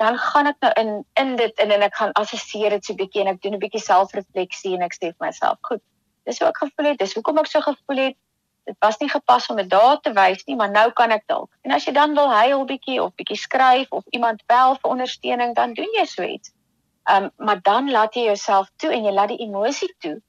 [0.01, 3.01] Dan gaan ek nou in in dit in en ek gaan assesseer dit so 'n
[3.03, 5.81] bietjie en ek doen 'n bietjie selfrefleksie en ek sê vir myself, "Goed.
[6.25, 6.97] Dis hoe ek gevoel het.
[6.97, 8.17] Dis hoekom ek so gevoel het.
[8.65, 11.49] dit was nie gepas om dit daar te wys nie, maar nou kan ek dalk.
[11.65, 15.55] En as jy dan wil huil bietjie of bietjie skryf of iemand bel vir ondersteuning,
[15.55, 16.53] dan doen jy so iets.
[17.09, 20.21] Ehm um, maar dan laat jy jouself toe en jy laat die emosie toe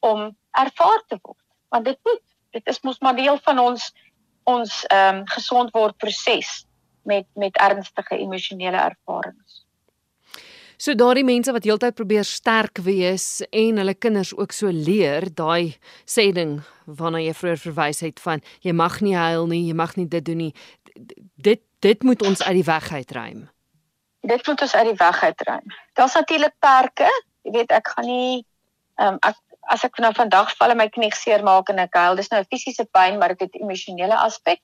[0.00, 1.42] om ervaar te word.
[1.68, 3.92] Want dit moet, dit is mos maar deel van ons
[4.44, 6.65] ons ehm um, gesond word proses
[7.06, 9.62] met met ernstige emosionele ervarings.
[10.76, 15.78] So daardie mense wat heeltyd probeer sterk wees en hulle kinders ook so leer, daai
[16.04, 19.96] sê ding waarna jy vroeër verwys het van jy mag nie huil nie, jy mag
[19.96, 20.52] nie dit doen nie.
[21.40, 23.46] Dit dit moet ons uit die weg uitruim.
[24.26, 25.74] Dit moet ons uit die weg uitruim.
[25.94, 27.08] Daar's natuurlik perke.
[27.46, 28.44] Jy weet ek gaan nie
[28.96, 31.96] ehm um, ek as ek nou vandag val en my knie seer maak en ek
[31.98, 34.60] huil, dis nou 'n fisiese pyn, maar dit het 'n emosionele aspek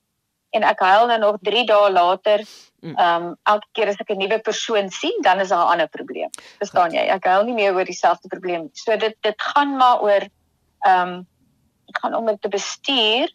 [0.53, 2.45] en ek huil nou nog 3 dae later.
[2.83, 2.95] Mm.
[2.99, 5.89] Ehm um, elke keer as ek 'n nuwe persoon sien, dan is daar 'n ander
[5.89, 6.29] probleem.
[6.61, 7.05] Verstaan jy?
[7.07, 8.69] Ek huil nie meer oor dieselfde probleem.
[8.73, 10.27] So dit dit gaan maar oor
[10.85, 11.27] ehm um,
[11.89, 13.31] ek gaan om dit te bestuur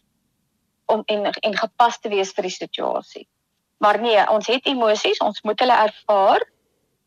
[0.85, 3.27] om en en gepas te wees vir die situasie.
[3.77, 6.41] Maar nee, ons het emosies, ons moet hulle ervaar.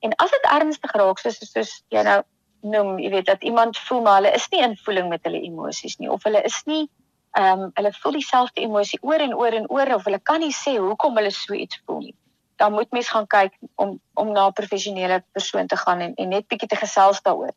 [0.01, 2.23] En as dit ernstig raak, soos soos jy nou
[2.63, 5.99] noem, jy weet dat iemand voel maar hulle is nie in voeling met hulle emosies
[5.99, 6.85] nie of hulle is nie
[7.33, 10.53] ehm um, hulle voel dieselfde emosie oor en oor en oor of hulle kan nie
[10.53, 12.15] sê hoekom hulle so iets voel nie.
[12.61, 16.29] Dan moet mens gaan kyk om om na 'n professionele persoon te gaan en en
[16.29, 17.55] net bietjie te gesels daaroor.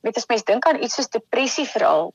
[0.00, 2.14] Weet as mens dink aan iets soos depressie veral.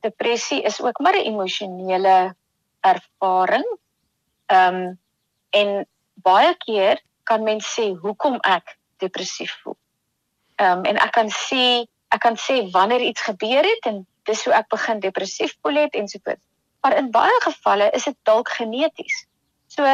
[0.00, 2.34] Depressie is ook maar 'n emosionele
[2.80, 3.78] ervaring.
[4.46, 4.98] Ehm um,
[5.50, 9.76] en baie keer kan mens sê hoekom ek depressief voel.
[10.56, 14.44] Ehm um, en ek kan sê ek kan sê wanneer iets gebeur het en dis
[14.44, 16.40] hoe ek begin depressief voel het en so voort.
[16.84, 19.24] Maar in baie gevalle is dit dalk geneties.
[19.72, 19.84] So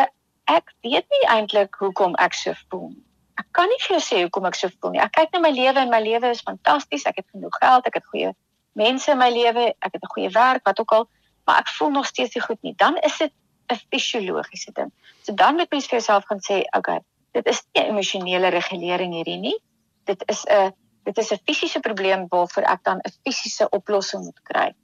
[0.50, 3.04] ek weet nie eintlik hoekom ek so voel nie.
[3.40, 5.02] Ek kan nie vir jou sê hoekom ek so voel nie.
[5.02, 7.06] Ek kyk na my lewe en my lewe is fantasties.
[7.10, 8.34] Ek het genoeg geld, ek het goeie
[8.78, 11.08] mense in my lewe, ek het 'n goeie werk, wat ook al,
[11.46, 12.74] maar ek voel nog steeds nie goed nie.
[12.76, 13.32] Dan is dit
[13.70, 14.90] 'n fisiologiese ding.
[15.22, 17.00] So dan moet mens vir jouself gaan sê, okay,
[17.32, 19.58] dit is nie emosionele regulering hierdie nie.
[20.04, 20.72] Dit is 'n
[21.04, 24.74] dit is 'n fisiese probleem waarvoor ek dan 'n fisiese oplossing moet kry.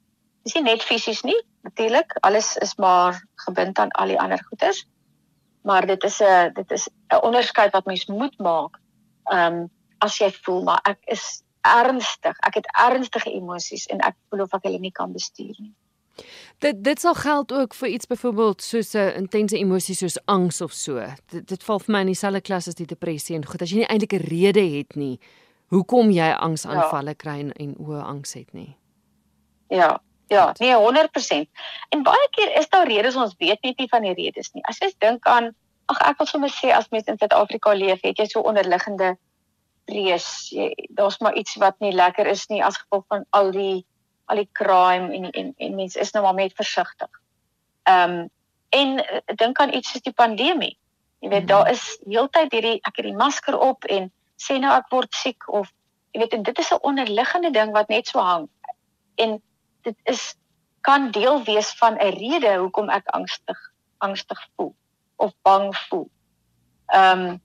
[0.43, 4.85] Dis nie net fisies nie, natuurlik, alles is maar gebind aan al die ander goeders.
[5.61, 8.79] Maar dit is 'n dit is 'n onderskeid wat mens moet maak.
[9.23, 14.15] Ehm um, as jy voel maar ek is ernstig, ek het ernstige emosies en ek
[14.29, 15.73] voel of ek hulle nie kan bestuur nie.
[16.57, 20.71] Dit dit sal geld ook vir iets byvoorbeeld soos 'n intense emosie soos angs of
[20.71, 21.05] so.
[21.25, 23.75] Dit dit val vir my in dieselfde klas as die depressie en goed as jy
[23.77, 25.19] nie eintlik 'n rede het nie
[25.71, 27.19] hoekom jy angsaanvalle ja.
[27.23, 28.73] kry en, en oë angs het nie.
[29.71, 29.95] Ja,
[30.31, 31.47] ja, nee 100%.
[31.95, 34.63] En baie keer is daar redes ons weet net nie van die redes nie.
[34.67, 35.51] As jy dink aan
[35.91, 39.15] ag ek wil sommer sê as mens in Suid-Afrika leef, het jy so onderliggende
[39.89, 40.27] vrees.
[40.95, 43.85] Daar's maar iets wat nie lekker is nie as gevolg van al die
[44.31, 47.11] al die crime en en en mense is nou maar net versigtig.
[47.83, 48.29] Ehm um,
[48.71, 50.77] en uh, dink aan iets soos die pandemie.
[51.19, 51.47] Jy weet mm -hmm.
[51.47, 55.47] daar is heeltyd hierdie ek het die masker op en sê nou ek word siek
[55.47, 55.69] of
[56.13, 58.49] jy weet dit is 'n onderliggende ding wat net so hang.
[59.15, 59.41] En
[59.83, 60.35] dit is
[60.81, 63.59] kan deel wees van 'n rede hoekom ek angstig
[63.97, 64.75] angstig voel
[65.15, 66.09] of bang voel.
[66.87, 67.41] Ehm um,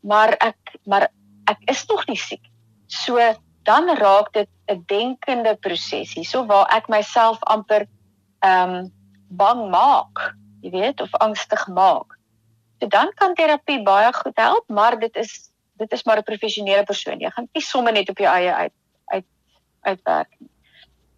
[0.00, 1.08] maar ek maar
[1.50, 2.44] ek is nog nie siek.
[2.86, 3.18] So
[3.62, 7.86] dan raak dit 'n denkende proses hierso waar ek myself amper
[8.40, 8.92] ehm um,
[9.28, 12.16] bang maak, jy weet, of angstig maak.
[12.80, 16.84] So dan kan terapie baie goed help, maar dit is dit is maar 'n professionele
[16.84, 17.20] persoon.
[17.20, 18.72] Jy gaan nie sommer net op jou eie uit
[19.04, 19.26] uit
[19.80, 20.50] uitwerk nie.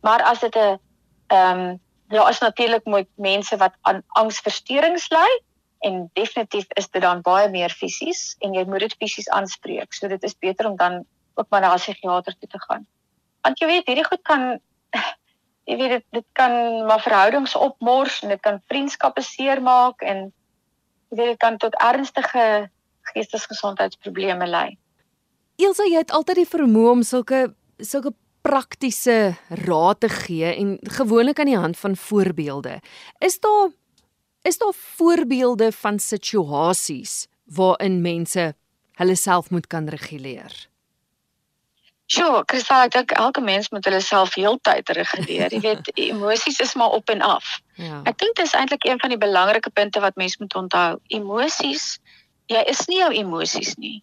[0.01, 0.79] Maar as dit 'n
[1.27, 5.31] ehm um, ja, is natuurlik moet mense wat aan angsversteurings ly
[5.79, 9.92] en definitief is dit dan baie meer fisies en jy moet dit fisies aanspreek.
[9.92, 12.87] So dit is beter om dan ook maar na 'n psigiater toe te gaan.
[13.40, 14.61] Want jy weet, hierdie goed kan
[15.70, 20.33] jy weet dit dit kan maar verhoudings opmors en dit kan vriendskappe seermaak en
[21.11, 22.70] jy weet dit kan tot ernstige
[23.14, 24.79] geestesgesondheidsprobleme lei.
[25.61, 27.49] Elsa, jy het altyd die vermoë om sulke
[27.81, 28.12] sulke
[28.44, 32.81] praktiese raad te gee en gewoonlik aan die hand van voorbeelde.
[33.18, 33.70] Is daar
[34.42, 38.55] is daar voorbeelde van situasies waarin mense
[38.92, 40.70] hulle self moet kan reguleer?
[42.11, 45.53] Sjoe, Kristal, ek dink elke mens moet hulle self heeltyd reguleer.
[45.55, 47.61] Jy weet, emosies is maar op en af.
[47.79, 48.01] Ja.
[48.03, 50.99] Ek dink dit is eintlik een van die belangrike punte wat mens moet onthou.
[51.14, 52.01] Emosies
[52.51, 54.01] jy is nie jou emosies nie.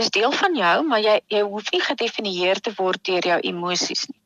[0.00, 4.06] Dis deel van jou, maar jy jy hoef nie gedefinieer te word deur jou emosies
[4.08, 4.20] nie.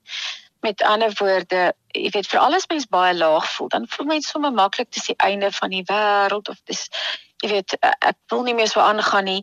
[0.64, 4.54] Met ander woorde, jy weet vir alles mens baie laag voel, dan voel mens sommer
[4.54, 6.88] maklik dis die einde van die wêreld of dis
[7.44, 9.42] jy weet ek wil nie meer so aangaan nie.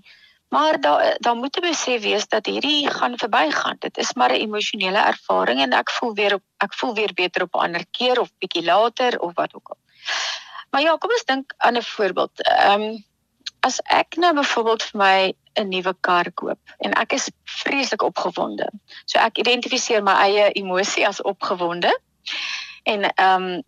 [0.54, 3.78] Maar daar daar moet 'n besef wees dat hierdie gaan verbygaan.
[3.80, 7.44] Dit is maar 'n emosionele ervaring en ek voel weer op ek voel weer beter
[7.44, 9.78] op 'n ander keer of bietjie later of wat ook al.
[10.72, 12.42] Maar ja, kom ons dink aan 'n voorbeeld.
[12.42, 13.04] Ehm um,
[13.64, 15.18] as ek nou byvoorbeeld vir my
[15.60, 18.68] 'n nuwe kar koop en ek is vreeslik opgewonde.
[19.06, 21.94] So ek identifiseer my eie emosie as opgewonde.
[22.84, 23.64] En ehm um,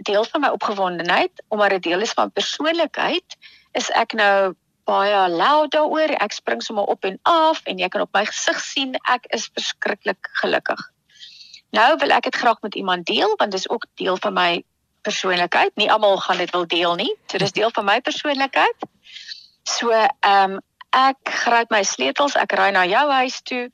[0.00, 3.36] deel van my opgewondenheid, omdat dit deel is van persoonlikheid,
[3.72, 4.54] is ek nou
[4.88, 6.14] baie loud daaroor.
[6.24, 9.50] Ek spring sommer op en af en jy kan op my gesig sien ek is
[9.52, 10.80] verskriklik gelukkig.
[11.70, 14.62] Nou wil ek dit graag met iemand deel want dit is ook deel van my
[15.02, 15.76] persoonlikheid.
[15.76, 17.12] Nie almal gaan dit wil deel nie.
[17.26, 18.88] So dis deel van my persoonlikheid.
[19.70, 20.58] So ehm um,
[20.90, 23.68] ek gryp my sleutels, ek ry na jou huis toe.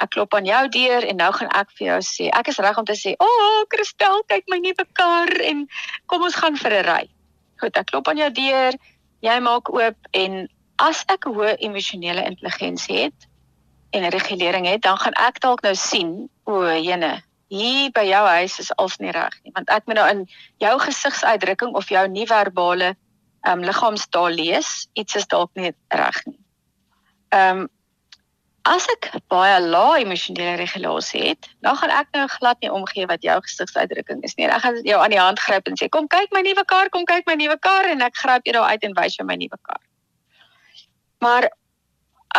[0.00, 2.78] Ek klop aan jou deur en nou gaan ek vir jou sê, ek is reg
[2.80, 5.66] om te sê, "O, oh, Christel, kyk my nuwe kar en
[6.06, 7.04] kom ons gaan vir 'n ry."
[7.60, 8.72] Goed, ek klop aan jou deur,
[9.20, 13.28] jy maak oop en as ek hoë emosionele intelligensie het
[13.92, 18.58] en regulering het, dan gaan ek dalk nou sien, o, jene, hier by jou huis
[18.58, 20.26] is alles nie reg nie, want ek moet nou in
[20.58, 22.96] jou gesigsuitdrukking of jou nie-verbale
[23.44, 26.40] ehm um, liggaamstaal lees, iets is dalk nie reg nie.
[27.28, 27.70] Ehm um,
[28.64, 33.20] as ek baie lae emosionele regulasie het, dan gaan ek nou glad nie omgee wat
[33.26, 34.46] jou gesigsuitdrukking is nie.
[34.48, 37.04] Ek gaan jou aan die hand gryp en sê kom kyk my nuwe kar, kom
[37.04, 39.60] kyk my nuwe kar en ek gryp jou daar uit en wys jou my nuwe
[39.68, 39.82] kar.
[41.20, 41.50] Maar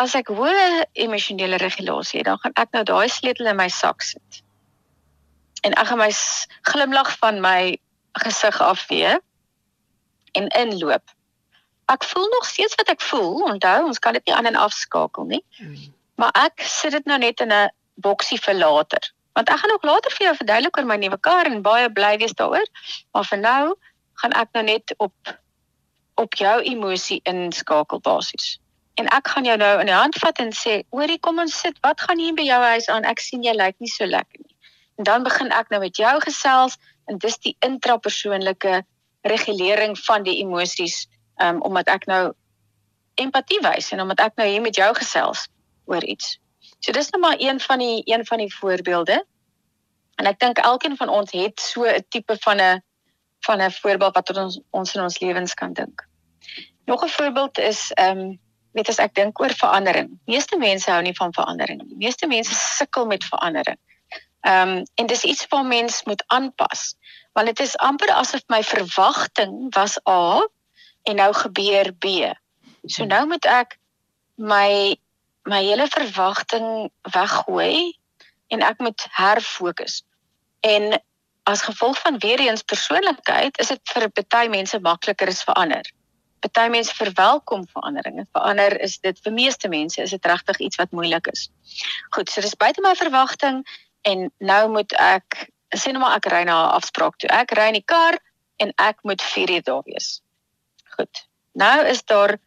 [0.02, 4.02] as ek hoë emosionele regulasie het, dan gaan ek nou daai sleutel in my sak
[4.02, 4.42] sit.
[5.62, 6.10] En ek gaan my
[6.74, 7.78] glimlag van my
[8.26, 9.14] gesig afvee
[10.36, 11.14] en inloop.
[11.92, 13.44] Ek voel nog steeds wat ek voel.
[13.46, 15.44] Onthou, ons kan dit nie aan en af skakel nie.
[15.58, 15.94] Hmm.
[16.22, 17.70] Maar ek sit dit nou net in 'n
[18.02, 19.12] boksie vir later.
[19.34, 22.18] Want ek gaan ook later vir jou verduidelik oor my nuwe kar en baie bly
[22.18, 22.68] wees daaroor.
[23.12, 23.76] Maar vir nou
[24.22, 25.14] gaan ek nou net op
[26.16, 28.60] op jou emosie inskakel basies.
[28.96, 31.78] En ek gaan jou nou in die hand vat en sê, "Oorie, kom ons sit.
[31.82, 33.04] Wat gaan hier by jou huis aan?
[33.04, 34.56] Ek sien jy lyk nie so lekker nie."
[34.98, 38.86] En dan begin ek nou met jou gesels en dis die intrapersoonlike
[39.26, 41.06] regulering van die emosies,
[41.42, 42.34] um, omdat ek nou
[43.22, 45.48] empatie wys en omdat ek nou hier met jou gesels
[45.90, 46.38] oor iets.
[46.80, 49.26] So dis nou maar een van die een van die voorbeelde.
[50.16, 52.82] En ek dink elkeen van ons het so 'n tipe van 'n
[53.46, 56.08] van 'n voorbeeld wat ons ons in ons lewens kan dink.
[56.86, 58.40] Nog 'n voorbeeld is ehm um,
[58.72, 60.20] weet as ek dink oor verandering.
[60.26, 61.96] Meeste mense hou nie van verandering nie.
[61.98, 63.80] Meeste mense sukkel met verandering.
[64.46, 66.96] Ehm um, en dis iets wat mens moet aanpas.
[67.34, 70.48] Want dit is amper asof my verwagting was A
[71.04, 72.06] en nou gebeur B.
[72.86, 73.78] So nou moet ek
[74.36, 74.98] my
[75.50, 77.98] my hele verwagting weggooi
[78.48, 80.04] en ek moet herfokus.
[80.60, 81.02] En
[81.44, 85.94] as gevolg van weer eens persoonlikheid is dit vir baie mense makliker as vir ander.
[86.46, 90.60] Party mense verwelkom verandering en vir ander is dit vir meeste mense is dit regtig
[90.68, 91.48] iets wat moeilik is.
[92.14, 93.64] Goed, so dis buite my verwagting
[94.06, 97.30] en nou moet ek sê nou maar ek ry na 'n afspraak toe.
[97.30, 98.20] Ek ry in die kar
[98.62, 100.22] en ek moet 4 uur daar wees.
[100.96, 101.28] Goed.
[101.54, 102.38] Nou is daar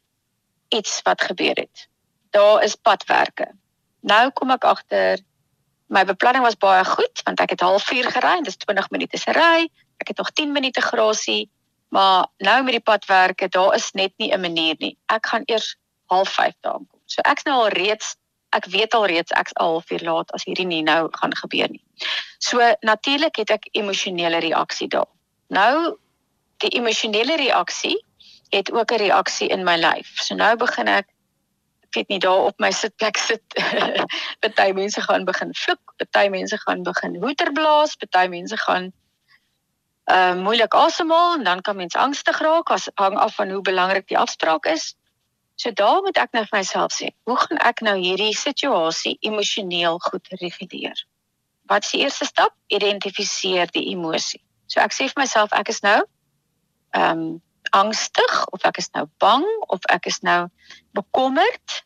[0.69, 1.89] iets wat gebeur het
[2.31, 3.49] daar is padwerke.
[4.01, 5.23] Nou kom ek agter
[5.89, 9.33] my beplanning was baie goed want ek het halfuur gery en dis 20 minute se
[9.33, 9.69] ry.
[10.03, 11.49] Ek het nog 10 minute grasie,
[11.89, 14.97] maar nou met die padwerke, daar is net nie 'n manier nie.
[15.07, 17.01] Ek gaan eers 05:30 daar kom.
[17.07, 18.17] So ek's nou al reeds
[18.57, 21.85] ek weet al reeds ek's al halfuur laat as hierdie nie nou gaan gebeur nie.
[22.39, 25.09] So natuurlik het ek emosionele reaksie daar.
[25.49, 25.99] Nou
[26.65, 27.97] die emosionele reaksie
[28.51, 30.17] het ook 'n reaksie in my lyf.
[30.21, 31.07] So nou begin ek
[31.97, 33.43] weet nie daar op my sitplek sit.
[34.45, 38.93] party mense gaan begin vloek, party mense gaan begin hoeter blaas, party mense gaan
[40.09, 44.09] uh moeilik asemhaal en dan kan mens angstig raak as hang af van hoe belangrik
[44.09, 44.95] die afspraak is.
[45.59, 49.99] So daar moet ek nou vir myself sê, hoe gaan ek nou hierdie situasie emosioneel
[50.05, 51.01] goed reguleer?
[51.67, 52.55] Wat is die eerste stap?
[52.71, 54.39] Identifiseer die emosie.
[54.71, 55.99] So ek sê vir myself ek is nou
[56.95, 57.29] ehm um,
[57.77, 59.45] angstig of ek is nou bang
[59.75, 60.47] of ek is nou
[60.97, 61.83] bekommerd.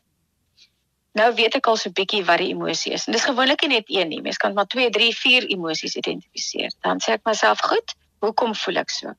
[1.17, 3.07] Nou weet ek al so 'n bietjie wat die emosie is.
[3.07, 4.21] En dis gewoonlik net een nie.
[4.21, 6.71] Mens kan maar 2, 3, 4 emosies identifiseer.
[6.81, 9.13] Dan sê ek myself, "Goed, hoekom voel ek so?"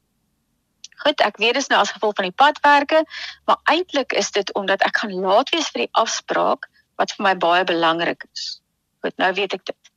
[1.02, 3.02] Goed, ek weet dis nou as gevolg van die padwerke,
[3.48, 6.68] maar eintlik is dit omdat ek gaan laat wees vir die afspraak
[7.00, 8.60] wat vir my baie belangrik is.
[9.02, 9.90] Goed, nou weet ek dit.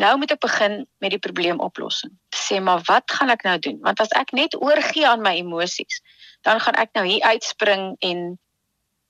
[0.00, 2.12] Nou moet ek begin met die probleemoplossing.
[2.32, 3.78] Sê maar wat gaan ek nou doen?
[3.84, 6.00] Want as ek net oorgee aan my emosies,
[6.46, 8.22] dan gaan ek nou hier uitspring en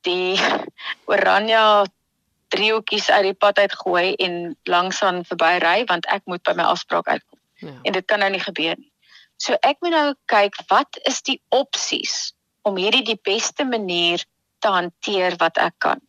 [0.06, 0.38] die
[1.12, 1.86] oranje
[2.52, 7.38] driehoekies uit die pad uitgooi en langsaan verbyry want ek moet by my afspraak uitkom.
[7.62, 7.76] Ja.
[7.82, 8.91] En dit kan nou nie gebeur nie.
[9.42, 12.32] So ek moet nou kyk wat is die opsies
[12.62, 14.22] om hierdie die beste manier
[14.62, 16.02] te hanteer wat ek kan.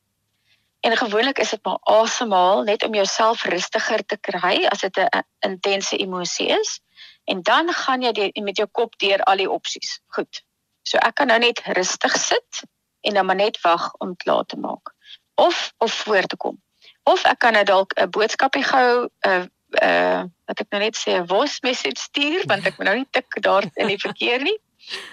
[0.85, 5.23] En gewoonlik is dit maar asemhaal net om jouself rustiger te kry as dit 'n
[5.39, 6.79] intense emosie is.
[7.25, 9.99] En dan gaan jy die, met jou kop deur al die opsies.
[10.07, 10.43] Goed.
[10.83, 12.63] So ek kan nou net rustig sit
[13.01, 14.93] en dan maar net wag om klaar te maak
[15.35, 16.61] of of voor te kom.
[17.03, 19.49] Of ek kan nou dalk 'n boodskapie gou 'n
[19.81, 22.95] uh, uh wat ek nou net sê 'n voice message stuur want ek moet nou
[22.95, 24.57] nie tik daar in die verkeer nie.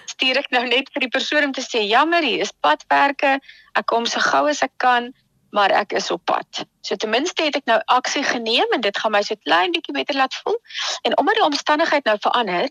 [0.05, 3.39] Stuur ek nou net vir die persoon om te sê jammer hier is padwerke.
[3.73, 5.13] Ek kom so gou as ek kan,
[5.51, 6.65] maar ek is op pad.
[6.81, 9.95] So ten minste het ek nou aksie geneem en dit gaan my so klein bietjie
[9.95, 10.59] beter laat voel.
[11.03, 12.69] En omdat die omstandigheid nou verander,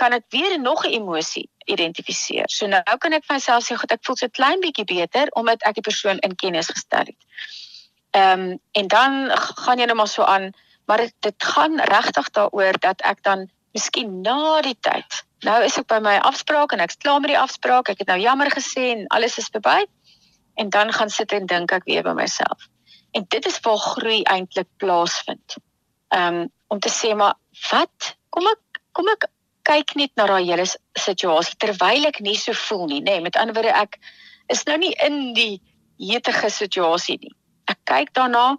[0.00, 2.48] kan ek weer nog 'n emosie identifiseer.
[2.48, 5.74] So nou kan ek myself sê, "God, ek voel so klein bietjie beter omdat ek
[5.74, 7.22] die persoon in kennis gestel het."
[8.10, 10.52] Ehm um, en dan gaan jy nou maar so aan,
[10.90, 15.22] maar dit, dit gaan regtig daaroor dat ek dan miskien na die tyd.
[15.46, 17.92] Nou is ek by my afspraak en ek's klaar met die afspraak.
[17.92, 19.84] Ek het nou jammer gesê en alles is verby.
[20.58, 22.66] En dan gaan sit en dink ek weer by myself.
[23.14, 25.60] En dit is waar groei eintlik plaasvind.
[26.10, 27.38] Um, om te sê maar
[27.70, 29.28] wat kom ek kom ek
[29.70, 30.66] kyk net na daai hele
[30.98, 33.20] situasie terwyl ek nie so voel nie, nê.
[33.20, 34.00] Nee, met ander woorde ek
[34.50, 35.60] is nou nie in die
[36.02, 37.34] hetige situasie nie.
[37.70, 38.56] Ek kyk daarna,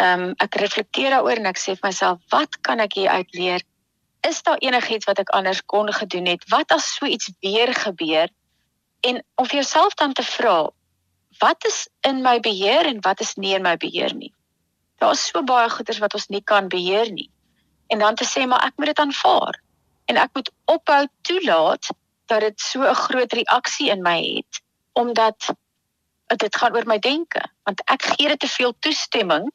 [0.00, 3.34] ehm um, ek reflekteer daaroor en ek sê vir myself, wat kan ek hier uit
[3.36, 3.64] leer?
[4.28, 6.44] Is daar enigiets wat ek anders kon gedoen het?
[6.48, 8.28] Wat as so iets weer gebeur?
[9.00, 10.70] En om vir jouself dan te vra,
[11.40, 14.32] wat is in my beheer en wat is nie in my beheer nie?
[15.00, 17.30] Daar is so baie goeders wat ons nie kan beheer nie.
[17.88, 19.60] En dan te sê maar ek moet dit aanvaar
[20.10, 21.92] en ek moet ophou toelaat
[22.30, 25.54] dat dit so 'n groot reaksie in my het omdat
[26.26, 29.50] dit gaan oor my denke want ek gee dit te veel toestemming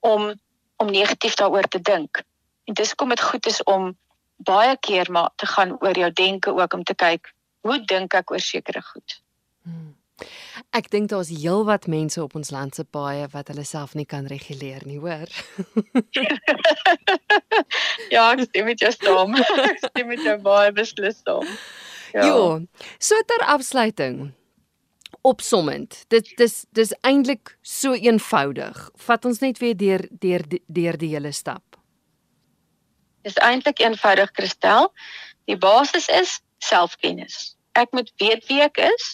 [0.00, 0.32] om
[0.78, 2.22] om negatief daaroor te dink
[2.70, 3.90] en dis kom dit goed is om
[4.36, 7.32] baie keer maar te gaan oor jou denke ook om te kyk
[7.66, 9.20] hoe dink ek oor sekere goed
[9.62, 9.94] hmm.
[10.74, 14.26] Ek dink daar's heelwat mense op ons land se paaie wat hulle self nie kan
[14.26, 15.30] reguleer nie, hoor.
[18.14, 19.36] ja, ek stem met jou saam.
[19.38, 21.46] Ek stem met jou baie beslis saam.
[22.16, 22.26] Ja.
[22.26, 22.42] Jo,
[22.98, 24.32] so ter afsluiting.
[25.28, 26.04] Opsommend.
[26.08, 28.78] Dit dis dis eintlik so eenvoudig.
[29.06, 31.76] Vat ons net weer deur deur deur die hele stap.
[33.26, 34.92] Dis eintlik eenvoudig, Christel.
[35.50, 37.56] Die basis is selfkennis.
[37.76, 39.08] Ek moet weet wie ek is,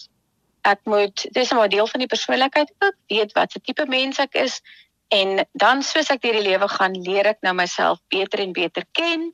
[0.65, 4.35] ek moet dis 'n deel van die persoonlikheid ook weet wat se tipe mens ek
[4.35, 4.61] is
[5.09, 8.85] en dan soos ek deur die lewe gaan leer ek nou myself beter en beter
[8.93, 9.33] ken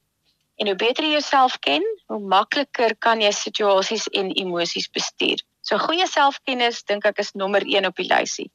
[0.56, 5.38] en hoe beter jy jouself ken hoe makliker kan jy situasies en emosies bestuur
[5.70, 8.50] so goeie selfkennis dink ek is nommer 1 op die lysie.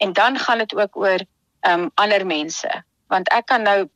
[0.00, 1.24] En dan gaan dit ook oor
[1.68, 2.70] um ander mense.
[3.12, 3.88] Want ek kan nou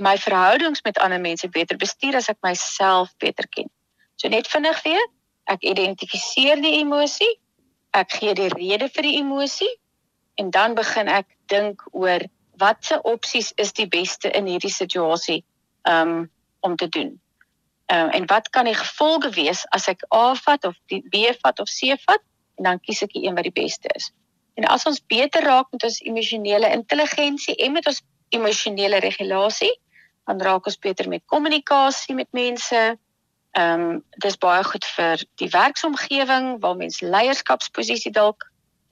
[0.00, 3.68] my verhoudings met ander mense beter bestuur as ek myself beter ken.
[4.16, 5.04] So net vinnig weer
[5.52, 7.36] ek identifiseer die emosie
[7.92, 9.70] ek gee die rede vir die emosie
[10.40, 12.24] en dan begin ek dink oor
[12.60, 15.42] watse opsies is die beste in hierdie situasie
[15.88, 16.30] um,
[16.64, 17.18] om te doen.
[17.92, 21.68] Um, en wat kan die gevolge wees as ek A vat of B vat of
[21.68, 22.22] C vat
[22.56, 24.08] en dan kies ek die een wat die beste is.
[24.56, 28.00] En as ons beter raak met ons emosionele intelligensie en met ons
[28.32, 29.72] emosionele regulasie,
[30.24, 32.80] dan raak ons beter met kommunikasie met mense,
[33.52, 38.46] Ehm um, dis baie goed vir die werksomgewing waar mens leierskapsposisie dalk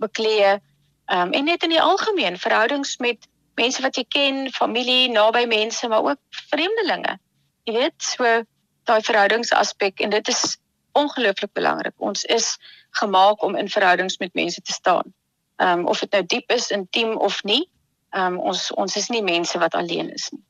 [0.04, 0.58] beklee.
[1.06, 3.24] Ehm um, en net in die algemeen verhoudings met
[3.56, 6.20] mense wat jy ken, familie, naby mense, maar ook
[6.50, 7.16] vreemdelinge.
[7.64, 8.42] Jy weet, so
[8.90, 10.58] daai verhoudingsaspek en dit is
[10.98, 11.94] ongelooflik belangrik.
[11.98, 12.56] Ons is
[13.00, 15.14] gemaak om in verhoudings met mense te staan.
[15.56, 17.64] Ehm um, of dit nou diep is, intiem of nie.
[18.10, 20.42] Ehm um, ons ons is nie mense wat alleen is nie.